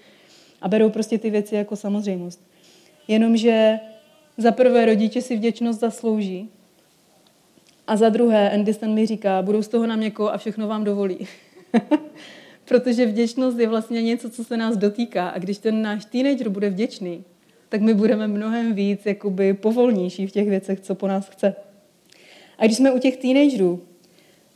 a 0.62 0.68
berou 0.68 0.90
prostě 0.90 1.18
ty 1.18 1.30
věci 1.30 1.56
jako 1.56 1.76
samozřejmost. 1.76 2.42
Jenomže 3.08 3.80
za 4.38 4.52
prvé 4.52 4.86
rodiče 4.86 5.22
si 5.22 5.36
vděčnost 5.36 5.80
zaslouží 5.80 6.50
a 7.88 7.96
za 7.96 8.10
druhé 8.10 8.52
Andy 8.52 8.74
Stanley 8.74 9.06
říká, 9.06 9.42
budou 9.42 9.62
z 9.62 9.68
toho 9.68 9.88
na 9.88 9.96
měko 9.96 10.30
a 10.30 10.38
všechno 10.38 10.68
vám 10.68 10.84
dovolí. 10.84 11.28
Protože 12.66 13.06
vděčnost 13.06 13.60
je 13.60 13.68
vlastně 13.68 14.02
něco, 14.02 14.30
co 14.30 14.44
se 14.44 14.58
nás 14.58 14.78
dotýká 14.78 15.30
a 15.30 15.40
když 15.40 15.58
ten 15.58 15.82
náš 15.82 16.06
teenager 16.06 16.50
bude 16.50 16.70
vděčný, 16.70 17.24
tak 17.70 17.82
my 17.82 17.94
budeme 17.94 18.28
mnohem 18.28 18.74
víc 18.74 19.06
jakoby 19.06 19.54
povolnější 19.54 20.28
v 20.28 20.32
těch 20.32 20.50
věcech, 20.50 20.80
co 20.80 20.96
po 20.96 21.08
nás 21.08 21.30
chce. 21.30 21.56
A 22.58 22.66
když 22.66 22.78
jsme 22.78 22.92
u 22.92 23.00
těch 23.00 23.18
teenagerů, 23.18 23.82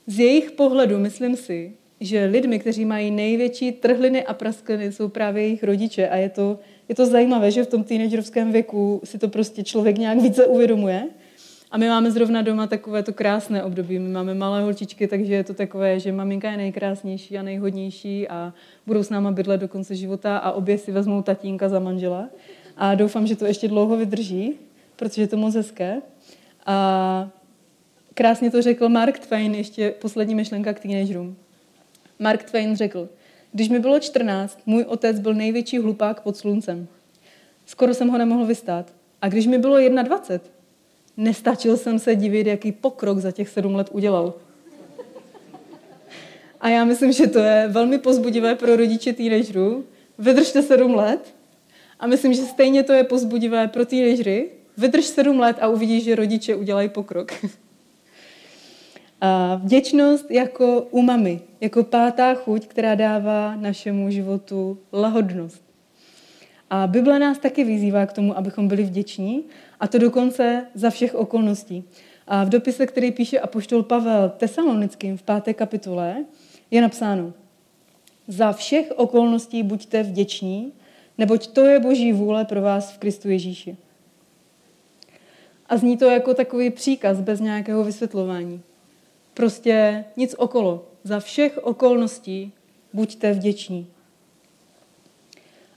z 0.08 0.20
jejich 0.20 0.52
pohledu 0.52 1.00
myslím 1.00 1.36
si, 1.36 1.74
že 2.00 2.26
lidmi, 2.26 2.60
kteří 2.60 2.86
mají 2.86 3.12
největší 3.12 3.72
trhliny 3.72 4.24
a 4.24 4.34
praskliny, 4.34 4.92
jsou 4.92 5.08
právě 5.08 5.44
jejich 5.44 5.64
rodiče. 5.64 6.10
A 6.10 6.16
je 6.16 6.30
to, 6.30 6.60
je 6.90 6.96
to 6.96 7.06
zajímavé, 7.06 7.52
že 7.52 7.64
v 7.64 7.68
tom 7.68 7.84
teenagerovském 7.84 8.52
věku 8.52 9.02
si 9.04 9.18
to 9.18 9.28
prostě 9.28 9.64
člověk 9.64 9.98
nějak 9.98 10.22
více 10.22 10.46
uvědomuje. 10.46 11.04
A 11.76 11.78
my 11.78 11.90
máme 11.90 12.12
zrovna 12.12 12.42
doma 12.42 12.68
takové 12.68 13.04
to 13.04 13.14
krásné 13.14 13.64
období. 13.64 14.00
My 14.00 14.10
máme 14.10 14.34
malé 14.34 14.62
holčičky, 14.62 15.08
takže 15.08 15.34
je 15.34 15.44
to 15.44 15.54
takové, 15.54 16.00
že 16.00 16.12
maminka 16.12 16.52
je 16.52 16.58
nejkrásnější 16.58 17.38
a 17.38 17.42
nejhodnější 17.42 18.28
a 18.28 18.54
budou 18.88 19.04
s 19.04 19.10
náma 19.10 19.32
bydlet 19.32 19.62
do 19.62 19.68
konce 19.68 19.96
života 19.96 20.38
a 20.38 20.52
obě 20.52 20.78
si 20.78 20.92
vezmou 20.92 21.22
tatínka 21.22 21.70
za 21.70 21.80
manžela. 21.80 22.30
A 22.78 22.96
doufám, 22.96 23.28
že 23.28 23.36
to 23.36 23.46
ještě 23.46 23.68
dlouho 23.68 23.98
vydrží, 23.98 24.54
protože 24.96 25.22
je 25.22 25.28
to 25.28 25.38
moc 25.38 25.56
hezké. 25.56 26.02
A 26.66 27.30
Krásně 28.14 28.52
to 28.52 28.62
řekl 28.62 28.90
Mark 28.90 29.20
Twain, 29.20 29.56
ještě 29.56 29.92
poslední 30.02 30.36
myšlenka 30.36 30.74
k 30.74 30.80
teenagerům. 30.80 31.36
Mark 32.20 32.44
Twain 32.44 32.76
řekl, 32.76 33.10
když 33.52 33.70
mi 33.70 33.80
bylo 33.80 34.00
14, 34.00 34.60
můj 34.66 34.84
otec 34.84 35.20
byl 35.20 35.34
největší 35.34 35.80
hlupák 35.80 36.22
pod 36.22 36.38
sluncem. 36.38 36.88
Skoro 37.66 37.94
jsem 37.94 38.08
ho 38.08 38.18
nemohl 38.18 38.46
vystát. 38.46 38.94
A 39.22 39.30
když 39.30 39.48
mi 39.48 39.58
bylo 39.58 39.78
21, 39.90 40.55
nestačil 41.18 41.78
jsem 41.78 42.00
se 42.00 42.16
divit, 42.16 42.48
jaký 42.48 42.72
pokrok 42.72 43.18
za 43.18 43.32
těch 43.32 43.50
sedm 43.50 43.76
let 43.76 43.90
udělal. 43.92 44.34
A 46.62 46.70
já 46.70 46.86
myslím, 46.86 47.12
že 47.12 47.28
to 47.28 47.40
je 47.40 47.68
velmi 47.68 47.98
pozbudivé 47.98 48.56
pro 48.56 48.76
rodiče 48.76 49.14
teenagerů. 49.14 49.86
Vydržte 50.18 50.64
sedm 50.64 50.96
let 50.96 51.36
A 52.00 52.08
myslím, 52.08 52.34
že 52.34 52.42
stejně 52.42 52.84
to 52.84 52.94
je 52.94 53.04
pozbudivé 53.04 53.68
pro 53.68 53.86
teenagery. 53.86 54.50
Vydrž 54.78 55.06
sedm 55.06 55.40
let 55.40 55.58
a 55.62 55.68
uvidíš, 55.68 56.04
že 56.04 56.16
rodiče 56.16 56.56
udělají 56.56 56.90
pokrok. 56.90 57.32
A 59.22 59.56
vděčnost 59.56 60.32
jako 60.32 60.88
umami, 60.92 61.42
jako 61.62 61.84
pátá 61.84 62.34
chuť, 62.34 62.68
která 62.68 62.96
dává 62.96 63.56
našemu 63.56 64.10
životu 64.10 64.78
lahodnost. 64.94 65.65
A 66.70 66.88
Bible 66.88 67.20
nás 67.20 67.38
taky 67.38 67.64
vyzývá 67.64 68.06
k 68.06 68.14
tomu, 68.14 68.38
abychom 68.38 68.68
byli 68.68 68.84
vděční, 68.84 69.44
a 69.80 69.88
to 69.88 69.98
dokonce 69.98 70.66
za 70.74 70.90
všech 70.90 71.16
okolností. 71.16 71.84
A 72.28 72.44
v 72.44 72.50
dopise, 72.50 72.88
který 72.88 73.12
píše 73.12 73.40
apoštol 73.40 73.84
Pavel 73.84 74.30
Tesalonickým 74.38 75.18
v 75.18 75.24
páté 75.24 75.54
kapitole, 75.54 76.26
je 76.72 76.82
napsáno 76.82 77.34
Za 78.28 78.52
všech 78.52 78.92
okolností 78.96 79.64
buďte 79.64 80.04
vděční, 80.04 80.74
neboť 81.18 81.48
to 81.48 81.66
je 81.66 81.80
boží 81.80 82.14
vůle 82.14 82.46
pro 82.46 82.62
vás 82.62 82.92
v 82.92 82.98
Kristu 82.98 83.30
Ježíši. 83.30 83.78
A 85.70 85.78
zní 85.78 85.98
to 85.98 86.06
jako 86.06 86.34
takový 86.34 86.70
příkaz 86.70 87.22
bez 87.22 87.40
nějakého 87.40 87.84
vysvětlování. 87.84 88.62
Prostě 89.34 90.06
nic 90.18 90.36
okolo. 90.38 90.86
Za 91.04 91.20
všech 91.20 91.58
okolností 91.64 92.52
buďte 92.94 93.34
vděční. 93.34 93.88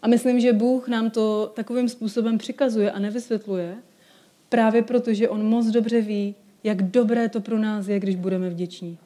A 0.02 0.08
myslím, 0.08 0.40
že 0.40 0.52
Bůh 0.52 0.88
nám 0.88 1.10
to 1.10 1.52
takovým 1.56 1.88
způsobem 1.88 2.38
přikazuje 2.38 2.90
a 2.90 2.98
nevysvětluje, 2.98 3.74
právě 4.48 4.82
proto, 4.82 5.14
že 5.14 5.28
On 5.28 5.44
moc 5.44 5.66
dobře 5.66 6.00
ví, 6.00 6.34
jak 6.64 6.82
dobré 6.82 7.28
to 7.28 7.40
pro 7.40 7.58
nás 7.58 7.88
je, 7.88 8.00
když 8.00 8.16
budeme 8.16 8.50
vděční. 8.50 8.98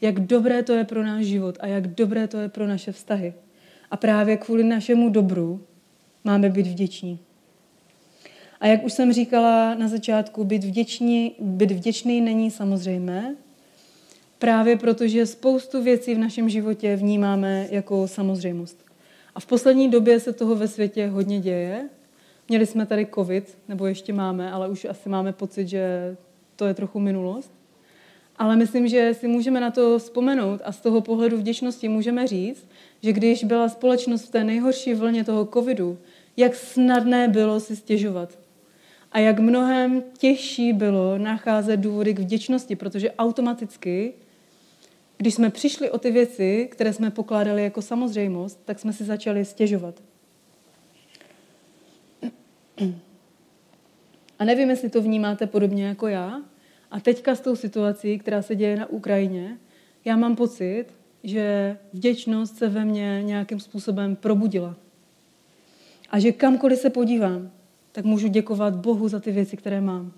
Jak 0.00 0.20
dobré 0.20 0.62
to 0.62 0.72
je 0.72 0.84
pro 0.84 1.02
náš 1.02 1.24
život 1.24 1.58
a 1.60 1.66
jak 1.66 1.86
dobré 1.86 2.28
to 2.28 2.38
je 2.38 2.48
pro 2.48 2.66
naše 2.66 2.92
vztahy. 2.92 3.34
A 3.90 3.96
právě 3.96 4.36
kvůli 4.36 4.64
našemu 4.64 5.08
dobru 5.08 5.60
máme 6.24 6.50
být 6.50 6.66
vděční. 6.66 7.18
A 8.60 8.66
jak 8.66 8.84
už 8.84 8.92
jsem 8.92 9.12
říkala 9.12 9.74
na 9.74 9.88
začátku, 9.88 10.44
být 10.44 10.64
vděčný, 10.64 11.34
být 11.40 11.70
vděčný 11.70 12.20
není 12.20 12.50
samozřejmé, 12.50 13.36
právě 14.38 14.76
protože 14.76 15.26
spoustu 15.26 15.82
věcí 15.82 16.14
v 16.14 16.18
našem 16.18 16.48
životě 16.48 16.96
vnímáme 16.96 17.66
jako 17.70 18.08
samozřejmost. 18.08 18.87
A 19.34 19.40
v 19.40 19.46
poslední 19.46 19.90
době 19.90 20.20
se 20.20 20.32
toho 20.32 20.54
ve 20.56 20.68
světě 20.68 21.06
hodně 21.06 21.40
děje. 21.40 21.88
Měli 22.48 22.66
jsme 22.66 22.86
tady 22.86 23.06
covid, 23.14 23.58
nebo 23.68 23.86
ještě 23.86 24.12
máme, 24.12 24.52
ale 24.52 24.68
už 24.68 24.84
asi 24.84 25.08
máme 25.08 25.32
pocit, 25.32 25.68
že 25.68 26.16
to 26.56 26.66
je 26.66 26.74
trochu 26.74 27.00
minulost. 27.00 27.52
Ale 28.36 28.56
myslím, 28.56 28.88
že 28.88 29.14
si 29.14 29.28
můžeme 29.28 29.60
na 29.60 29.70
to 29.70 29.98
vzpomenout 29.98 30.60
a 30.64 30.72
z 30.72 30.80
toho 30.80 31.00
pohledu 31.00 31.36
vděčnosti 31.36 31.88
můžeme 31.88 32.26
říct, 32.26 32.68
že 33.02 33.12
když 33.12 33.44
byla 33.44 33.68
společnost 33.68 34.24
v 34.24 34.30
té 34.30 34.44
nejhorší 34.44 34.94
vlně 34.94 35.24
toho 35.24 35.46
covidu, 35.46 35.98
jak 36.36 36.54
snadné 36.54 37.28
bylo 37.28 37.60
si 37.60 37.76
stěžovat. 37.76 38.38
A 39.12 39.18
jak 39.18 39.38
mnohem 39.38 40.02
těžší 40.18 40.72
bylo 40.72 41.18
nacházet 41.18 41.80
důvody 41.80 42.14
k 42.14 42.18
vděčnosti, 42.18 42.76
protože 42.76 43.12
automaticky, 43.12 44.14
když 45.18 45.34
jsme 45.34 45.50
přišli 45.50 45.90
o 45.90 45.98
ty 45.98 46.10
věci, 46.10 46.68
které 46.70 46.92
jsme 46.92 47.10
pokládali 47.10 47.62
jako 47.62 47.82
samozřejmost, 47.82 48.60
tak 48.64 48.78
jsme 48.78 48.92
si 48.92 49.04
začali 49.04 49.44
stěžovat. 49.44 50.02
A 54.38 54.44
nevím, 54.44 54.70
jestli 54.70 54.90
to 54.90 55.02
vnímáte 55.02 55.46
podobně 55.46 55.86
jako 55.86 56.06
já. 56.06 56.42
A 56.90 57.00
teďka 57.00 57.34
s 57.34 57.40
tou 57.40 57.56
situací, 57.56 58.18
která 58.18 58.42
se 58.42 58.56
děje 58.56 58.76
na 58.76 58.86
Ukrajině, 58.86 59.58
já 60.04 60.16
mám 60.16 60.36
pocit, 60.36 60.84
že 61.24 61.76
vděčnost 61.92 62.56
se 62.56 62.68
ve 62.68 62.84
mně 62.84 63.22
nějakým 63.22 63.60
způsobem 63.60 64.16
probudila. 64.16 64.76
A 66.10 66.18
že 66.18 66.32
kamkoliv 66.32 66.78
se 66.78 66.90
podívám, 66.90 67.50
tak 67.92 68.04
můžu 68.04 68.28
děkovat 68.28 68.76
Bohu 68.76 69.08
za 69.08 69.20
ty 69.20 69.32
věci, 69.32 69.56
které 69.56 69.80
mám. 69.80 70.12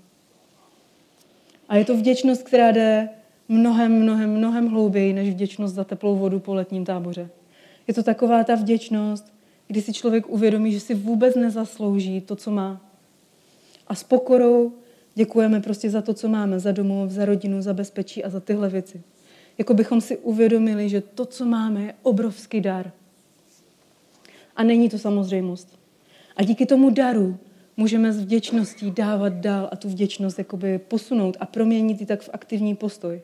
A 1.68 1.76
je 1.76 1.84
to 1.84 1.96
vděčnost, 1.96 2.42
která 2.42 2.72
jde 2.72 3.08
mnohem, 3.50 4.02
mnohem, 4.02 4.30
mnohem 4.30 4.68
hlouběji 4.68 5.12
než 5.12 5.30
vděčnost 5.30 5.74
za 5.74 5.84
teplou 5.84 6.16
vodu 6.16 6.40
po 6.40 6.54
letním 6.54 6.84
táboře. 6.84 7.28
Je 7.86 7.94
to 7.94 8.02
taková 8.02 8.44
ta 8.44 8.54
vděčnost, 8.54 9.32
kdy 9.66 9.82
si 9.82 9.92
člověk 9.92 10.28
uvědomí, 10.28 10.72
že 10.72 10.80
si 10.80 10.94
vůbec 10.94 11.34
nezaslouží 11.34 12.20
to, 12.20 12.36
co 12.36 12.50
má. 12.50 12.80
A 13.86 13.94
s 13.94 14.02
pokorou 14.02 14.72
děkujeme 15.14 15.60
prostě 15.60 15.90
za 15.90 16.02
to, 16.02 16.14
co 16.14 16.28
máme, 16.28 16.60
za 16.60 16.72
domov, 16.72 17.10
za 17.10 17.24
rodinu, 17.24 17.62
za 17.62 17.74
bezpečí 17.74 18.24
a 18.24 18.30
za 18.30 18.40
tyhle 18.40 18.68
věci. 18.68 19.02
Jako 19.58 19.74
bychom 19.74 20.00
si 20.00 20.16
uvědomili, 20.16 20.88
že 20.88 21.00
to, 21.00 21.24
co 21.24 21.44
máme, 21.44 21.82
je 21.82 21.94
obrovský 22.02 22.60
dar. 22.60 22.92
A 24.56 24.62
není 24.62 24.88
to 24.88 24.98
samozřejmost. 24.98 25.78
A 26.36 26.42
díky 26.42 26.66
tomu 26.66 26.90
daru 26.90 27.36
můžeme 27.76 28.12
s 28.12 28.20
vděčností 28.20 28.90
dávat 28.90 29.32
dál 29.32 29.68
a 29.72 29.76
tu 29.76 29.88
vděčnost 29.88 30.38
jakoby 30.38 30.78
posunout 30.78 31.36
a 31.40 31.46
proměnit 31.46 32.00
ji 32.00 32.06
tak 32.06 32.22
v 32.22 32.30
aktivní 32.32 32.76
postoj. 32.76 33.20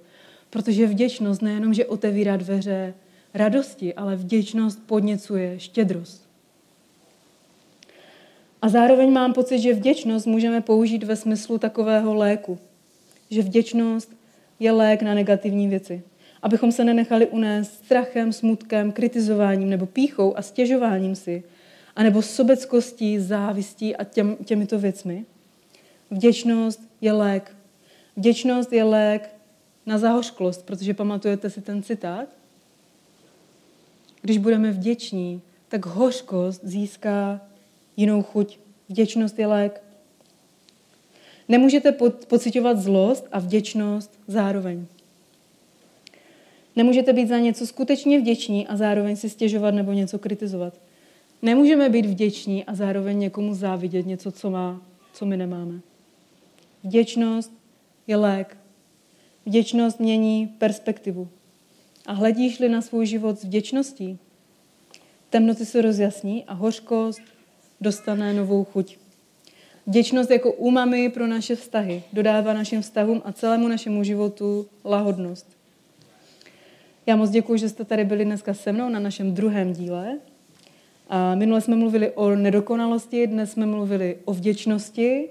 Protože 0.57 0.87
vděčnost 0.87 1.43
nejenom, 1.43 1.75
že 1.75 1.87
otevírá 1.87 2.37
dveře 2.37 2.95
radosti, 3.35 3.95
ale 3.95 4.17
vděčnost 4.17 4.87
podněcuje 4.87 5.61
štědrost. 5.61 6.29
A 8.63 8.69
zároveň 8.69 9.13
mám 9.13 9.33
pocit, 9.33 9.59
že 9.59 9.75
vděčnost 9.75 10.27
můžeme 10.27 10.61
použít 10.61 11.03
ve 11.03 11.17
smyslu 11.17 11.59
takového 11.59 12.15
léku. 12.15 12.59
Že 13.31 13.43
vděčnost 13.43 14.17
je 14.61 14.73
lék 14.73 15.03
na 15.03 15.15
negativní 15.15 15.69
věci. 15.69 16.03
Abychom 16.43 16.73
se 16.73 16.85
nenechali 16.85 17.27
unést 17.27 17.75
strachem, 17.75 18.33
smutkem, 18.33 18.93
kritizováním 18.93 19.71
nebo 19.71 19.87
píchou 19.87 20.37
a 20.37 20.43
stěžováním 20.43 21.17
si, 21.17 21.43
anebo 21.97 22.23
sobeckostí, 22.23 23.19
závistí 23.19 23.97
a 23.97 24.05
těm, 24.05 24.37
těmito 24.45 24.79
věcmi. 24.79 25.25
Vděčnost 26.11 26.81
je 27.01 27.13
lék. 27.13 27.57
Vděčnost 28.17 28.73
je 28.73 28.85
lék 28.85 29.36
na 29.87 29.99
zahořklost, 29.99 30.67
protože 30.67 30.95
pamatujete 30.95 31.51
si 31.51 31.61
ten 31.61 31.83
citát? 31.83 32.29
Když 34.23 34.39
budeme 34.39 34.73
vděční, 34.73 35.43
tak 35.69 35.87
hořkost 35.87 36.65
získá 36.65 37.41
jinou 37.97 38.23
chuť. 38.23 38.59
Vděčnost 38.89 39.39
je 39.39 39.47
lék. 39.47 39.83
Nemůžete 41.49 41.93
pocitovat 42.29 42.79
zlost 42.79 43.29
a 43.33 43.39
vděčnost 43.39 44.19
zároveň. 44.27 44.87
Nemůžete 46.77 47.13
být 47.13 47.29
za 47.29 47.39
něco 47.39 47.67
skutečně 47.67 48.21
vděční 48.21 48.67
a 48.67 48.77
zároveň 48.77 49.17
si 49.17 49.31
stěžovat 49.31 49.75
nebo 49.75 49.93
něco 49.93 50.19
kritizovat. 50.19 50.81
Nemůžeme 51.43 51.89
být 51.89 52.07
vděční 52.07 52.65
a 52.65 52.75
zároveň 52.75 53.19
někomu 53.19 53.55
závidět 53.55 54.07
něco, 54.07 54.33
co 54.33 54.51
má, 54.51 54.83
co 55.13 55.27
my 55.27 55.37
nemáme. 55.37 55.81
Vděčnost 56.85 57.53
je 58.07 58.17
lék. 58.17 58.57
Vděčnost 59.47 60.01
mění 60.01 60.47
perspektivu. 60.47 61.29
A 62.07 62.13
hledíš-li 62.13 62.69
na 62.69 62.83
svůj 62.83 63.07
život 63.07 63.39
s 63.39 63.45
vděčností, 63.45 64.19
temnoty 65.31 65.67
se 65.67 65.83
rozjasní 65.83 66.45
a 66.45 66.53
hořkost 66.55 67.21
dostane 67.81 68.35
novou 68.35 68.65
chuť. 68.65 68.97
Vděčnost 69.87 70.31
jako 70.31 70.53
umami 70.53 71.09
pro 71.09 71.27
naše 71.27 71.57
vztahy 71.57 72.03
dodává 72.13 72.53
našim 72.53 72.83
vztahům 72.83 73.23
a 73.25 73.33
celému 73.33 73.69
našemu 73.69 74.05
životu 74.05 74.67
lahodnost. 74.85 75.47
Já 77.07 77.17
moc 77.17 77.31
děkuji, 77.31 77.59
že 77.59 77.69
jste 77.69 77.85
tady 77.85 78.05
byli 78.05 78.25
dneska 78.25 78.55
se 78.55 78.73
mnou 78.73 78.89
na 78.89 78.99
našem 78.99 79.35
druhém 79.35 79.73
díle. 79.73 80.19
A 81.09 81.35
minule 81.35 81.61
jsme 81.61 81.77
mluvili 81.77 82.11
o 82.11 82.31
nedokonalosti, 82.31 83.27
dnes 83.27 83.53
jsme 83.53 83.67
mluvili 83.67 84.17
o 84.25 84.35
vděčnosti 84.35 85.29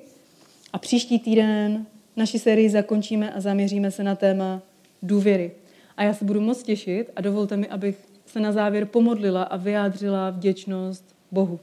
a 0.74 0.78
příští 0.78 1.20
týden 1.20 1.86
naši 2.18 2.40
sérii 2.40 2.70
zakončíme 2.70 3.34
a 3.34 3.42
zaměříme 3.42 3.92
se 3.92 4.04
na 4.04 4.16
téma 4.16 4.62
důvěry. 5.04 5.52
A 5.98 6.04
já 6.04 6.14
se 6.14 6.26
budu 6.26 6.42
moc 6.42 6.64
těšit 6.64 7.12
a 7.16 7.22
dovolte 7.22 7.58
mi, 7.58 7.68
abych 7.68 7.98
se 8.26 8.40
na 8.40 8.52
závěr 8.52 8.86
pomodlila 8.86 9.44
a 9.44 9.58
vyjádřila 9.58 10.30
vděčnost 10.30 11.16
Bohu. 11.32 11.60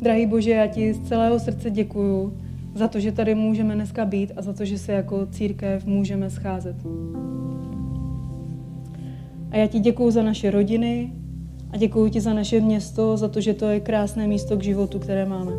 Drahý 0.00 0.26
Bože, 0.26 0.50
já 0.50 0.66
ti 0.66 0.94
z 0.94 1.08
celého 1.08 1.40
srdce 1.40 1.70
děkuju 1.70 2.38
za 2.74 2.88
to, 2.88 3.00
že 3.00 3.12
tady 3.12 3.34
můžeme 3.34 3.74
dneska 3.74 4.04
být 4.04 4.32
a 4.36 4.42
za 4.42 4.52
to, 4.52 4.64
že 4.64 4.78
se 4.78 4.92
jako 4.92 5.26
církev 5.26 5.84
můžeme 5.84 6.30
scházet. 6.30 6.76
A 9.50 9.56
já 9.56 9.66
ti 9.66 9.78
děkuju 9.78 10.10
za 10.10 10.22
naše 10.22 10.50
rodiny 10.50 11.12
a 11.72 11.76
děkuju 11.76 12.08
ti 12.08 12.20
za 12.20 12.32
naše 12.32 12.60
město, 12.60 13.16
za 13.16 13.28
to, 13.28 13.40
že 13.40 13.54
to 13.54 13.66
je 13.66 13.80
krásné 13.80 14.26
místo 14.26 14.56
k 14.56 14.62
životu, 14.62 14.98
které 14.98 15.26
máme. 15.26 15.52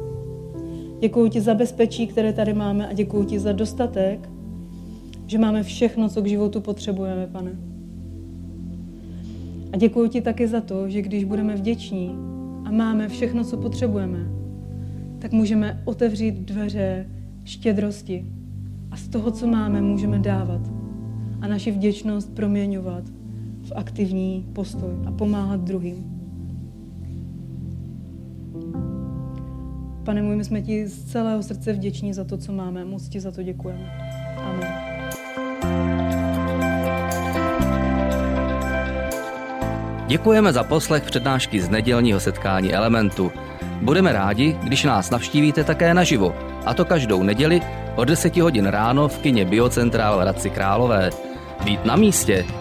Děkuju 1.00 1.30
ti 1.30 1.42
za 1.42 1.54
bezpečí, 1.54 2.08
které 2.08 2.34
tady 2.34 2.54
máme 2.54 2.88
a 2.88 2.94
děkuju 2.94 3.24
ti 3.24 3.40
za 3.40 3.52
dostatek, 3.52 4.30
že 5.28 5.38
máme 5.38 5.64
všechno, 5.64 6.10
co 6.10 6.22
k 6.22 6.28
životu 6.28 6.62
potřebujeme, 6.62 7.28
pane. 7.28 7.52
A 9.74 9.78
děkuji 9.78 10.10
ti 10.10 10.22
taky 10.22 10.48
za 10.48 10.62
to, 10.62 10.90
že 10.90 11.02
když 11.02 11.24
budeme 11.24 11.56
vděční 11.56 12.16
a 12.66 12.72
máme 12.72 13.08
všechno, 13.08 13.44
co 13.44 13.58
potřebujeme, 13.58 14.20
tak 15.20 15.32
můžeme 15.32 15.82
otevřít 15.86 16.36
dveře 16.36 17.06
štědrosti 17.46 18.26
a 18.92 18.98
z 18.98 19.08
toho, 19.08 19.32
co 19.32 19.48
máme, 19.48 19.82
můžeme 19.82 20.20
dávat 20.20 20.62
a 21.42 21.48
naši 21.48 21.72
vděčnost 21.72 22.36
proměňovat 22.36 23.04
aktivní 23.76 24.46
postoj 24.54 24.90
a 25.08 25.12
pomáhat 25.12 25.62
druhým. 25.62 26.22
Pane 30.04 30.22
můj, 30.22 30.36
my 30.36 30.46
jsme 30.46 30.62
ti 30.62 30.88
z 30.88 31.04
celého 31.04 31.44
srdce 31.44 31.74
vděční 31.74 32.14
za 32.14 32.24
to, 32.24 32.38
co 32.38 32.52
máme. 32.52 32.86
Moc 32.86 33.10
ti 33.10 33.20
za 33.20 33.32
to 33.32 33.44
děkujeme. 33.44 33.92
Amen. 34.38 34.92
Děkujeme 40.08 40.54
za 40.54 40.64
poslech 40.64 41.04
přednášky 41.04 41.62
z 41.62 41.70
nedělního 41.70 42.20
setkání 42.20 42.74
Elementu. 42.74 43.32
Budeme 43.82 44.14
rádi, 44.14 44.58
když 44.64 44.84
nás 44.84 45.10
navštívíte 45.10 45.64
také 45.64 45.94
naživo, 45.94 46.36
a 46.66 46.74
to 46.74 46.86
každou 46.86 47.24
neděli 47.24 47.62
od 47.96 48.06
10 48.06 48.38
hodin 48.38 48.66
ráno 48.66 49.08
v 49.08 49.18
kině 49.18 49.46
Biocentrál 49.46 50.18
v 50.18 50.22
Hradci 50.22 50.50
Králové. 50.50 51.10
Být 51.64 51.86
na 51.86 51.96
místě 51.96 52.46